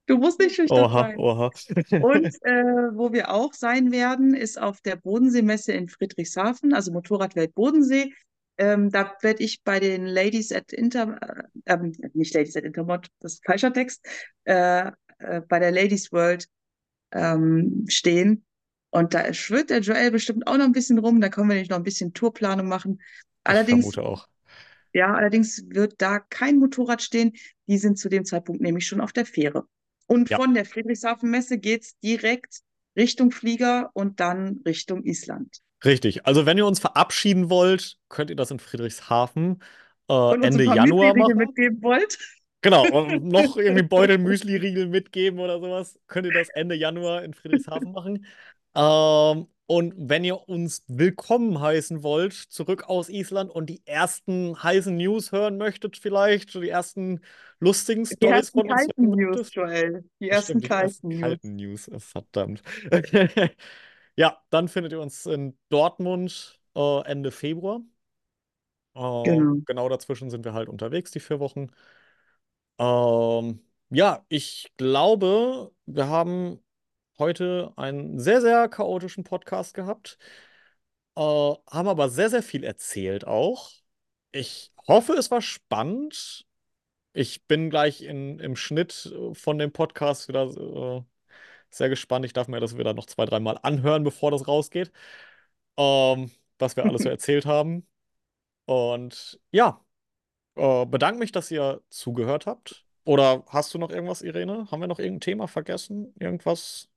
[0.08, 1.18] du musst nicht schüchtern Oha, sein.
[1.20, 1.52] oha.
[2.02, 7.54] Und äh, wo wir auch sein werden, ist auf der Bodenseemesse in Friedrichshafen, also Motorradwelt
[7.54, 8.14] Bodensee.
[8.58, 13.08] Ähm, da werde ich bei den Ladies at Inter, äh, ähm, nicht Ladies at Intermod,
[13.20, 14.04] das ist falscher Text,
[14.46, 16.48] äh, äh, bei der Ladies World
[17.12, 18.47] ähm, stehen.
[18.90, 21.22] Und da schwirrt der Joel bestimmt auch noch ein bisschen rum.
[21.22, 23.02] Da können wir nicht noch ein bisschen Tourplanung machen.
[23.44, 24.28] Allerdings, ich vermute auch.
[24.94, 27.34] ja, allerdings wird da kein Motorrad stehen.
[27.68, 29.66] Die sind zu dem Zeitpunkt nämlich schon auf der Fähre.
[30.08, 30.38] Und Ja.
[30.38, 32.62] von der Friedrichshafen-Messe geht's direkt
[32.96, 35.58] Richtung Flieger und dann Richtung Island.
[35.86, 36.26] Richtig.
[36.26, 39.62] Also, wenn ihr uns verabschieden wollt, könnt ihr das in Friedrichshafen
[40.10, 41.38] äh, Ende Januar machen.
[41.38, 42.18] mitgeben wollt.
[42.62, 47.34] Genau, und noch irgendwie Beutel Müsli-Riegel mitgeben oder sowas, könnt ihr das Ende Januar in
[47.36, 48.26] Friedrichshafen machen.
[48.78, 54.96] Ähm, und wenn ihr uns willkommen heißen wollt, zurück aus Island und die ersten heißen
[54.98, 57.22] News hören möchtet, vielleicht, die ersten
[57.60, 59.54] lustigen Die Stories ersten von uns kalten News.
[59.54, 60.06] Joel.
[60.20, 61.40] Die ersten stimmt, die ersten kalten News.
[61.40, 62.64] kalten News, äh, verdammt.
[64.20, 67.82] Ja, dann findet ihr uns in Dortmund äh, Ende Februar.
[68.96, 69.62] Äh, Genau.
[69.66, 71.70] genau dazwischen sind wir halt unterwegs, die vier Wochen.
[72.80, 73.60] Ähm,
[73.90, 76.60] ja, ich glaube, wir haben
[77.20, 80.18] heute einen sehr, sehr chaotischen Podcast gehabt,
[81.16, 83.72] äh, haben aber sehr, sehr viel erzählt auch.
[84.32, 86.46] Ich hoffe, es war spannend.
[87.14, 91.04] Ich bin gleich in, im Schnitt äh, von dem Podcast wieder äh,
[91.72, 92.26] sehr gespannt.
[92.26, 94.92] Ich darf mir das wieder noch zwei, dreimal anhören, bevor das rausgeht,
[95.78, 97.88] ähm, was wir alles so erzählt haben.
[98.66, 99.86] Und ja,
[100.56, 102.86] äh, bedanke mich, dass ihr zugehört habt.
[103.06, 104.70] Oder hast du noch irgendwas, Irene?
[104.72, 106.14] Haben wir noch irgendein Thema vergessen?
[106.20, 106.90] Irgendwas?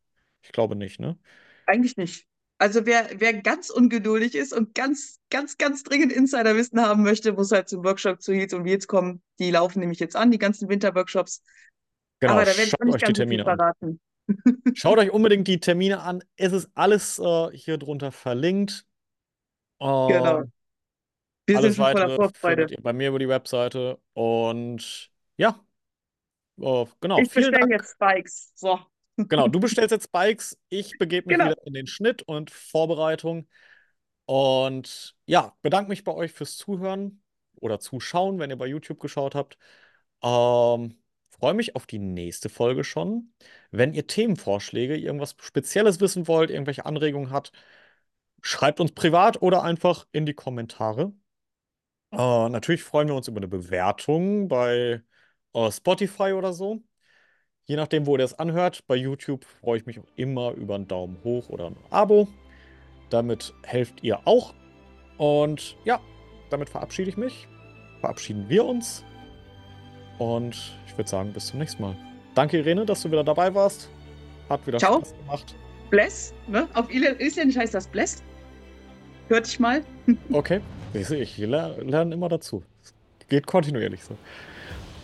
[0.43, 1.19] Ich glaube nicht, ne?
[1.67, 2.27] Eigentlich nicht.
[2.59, 7.53] Also wer, wer ganz ungeduldig ist und ganz, ganz, ganz dringend Insiderwissen haben möchte, muss
[7.53, 9.23] halt zum Workshop zu Heels und Wheels kommen.
[9.39, 11.43] Die laufen nämlich jetzt an, die ganzen Winterworkshops.
[12.21, 13.57] Genau, Aber da werde ich schaut auch nicht euch die Termine an.
[13.57, 14.01] verraten.
[14.75, 16.23] Schaut euch unbedingt die Termine an.
[16.37, 18.85] Es ist alles äh, hier drunter verlinkt.
[19.81, 20.41] Genau.
[20.43, 20.53] Ähm,
[21.47, 23.99] Wir sind alles voller weitere findet ihr bei mir über die Webseite.
[24.13, 25.59] Und ja,
[26.61, 28.53] äh, genau, Ich bestelle jetzt Spikes.
[28.55, 28.79] So.
[29.17, 31.51] Genau, du bestellst jetzt Bikes, ich begebe mich Genau.
[31.51, 33.49] wieder in den Schnitt und Vorbereitung.
[34.25, 37.23] Und ja, bedanke mich bei euch fürs Zuhören
[37.57, 39.59] oder Zuschauen, wenn ihr bei YouTube geschaut habt.
[40.23, 40.97] Ähm,
[41.31, 43.33] freue mich auf die nächste Folge schon.
[43.71, 47.53] Wenn ihr Themenvorschläge, irgendwas Spezielles wissen wollt, irgendwelche Anregungen habt,
[48.43, 51.13] schreibt uns privat oder einfach in die Kommentare.
[52.13, 55.03] Äh, natürlich freuen wir uns über eine Bewertung bei
[55.55, 56.83] äh, Spotify oder so.
[57.71, 58.83] Je nachdem, wo ihr das anhört.
[58.89, 62.27] Bei YouTube freue ich mich auch immer über einen Daumen hoch oder ein Abo.
[63.11, 64.55] Damit helft ihr auch.
[65.19, 66.01] Und ja,
[66.51, 67.47] damit verabschiede ich mich.
[68.01, 69.05] Verabschieden wir uns.
[70.19, 70.57] Und
[70.89, 71.95] ich würde sagen, bis zum nächsten Mal.
[72.35, 73.89] Danke, Irene, dass du wieder dabei warst.
[74.49, 74.97] Hat wieder Ciao.
[74.99, 75.55] Spaß gemacht.
[75.91, 76.67] Bless, ne?
[76.75, 78.21] Auf Isl- Isländisch heißt das Bless.
[79.29, 79.85] Hört ich mal.
[80.33, 80.61] Okay,
[80.93, 82.65] ich, ich ler- lerne immer dazu.
[83.29, 84.17] Geht kontinuierlich so.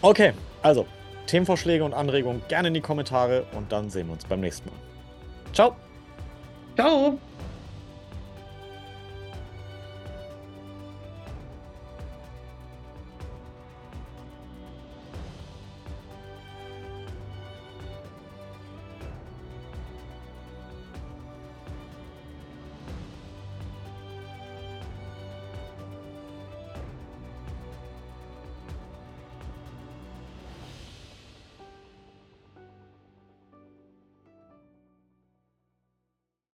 [0.03, 0.85] Okay, also
[1.27, 4.79] Themenvorschläge und Anregungen gerne in die Kommentare und dann sehen wir uns beim nächsten Mal.
[5.53, 5.77] Ciao!
[6.77, 7.19] Ciao.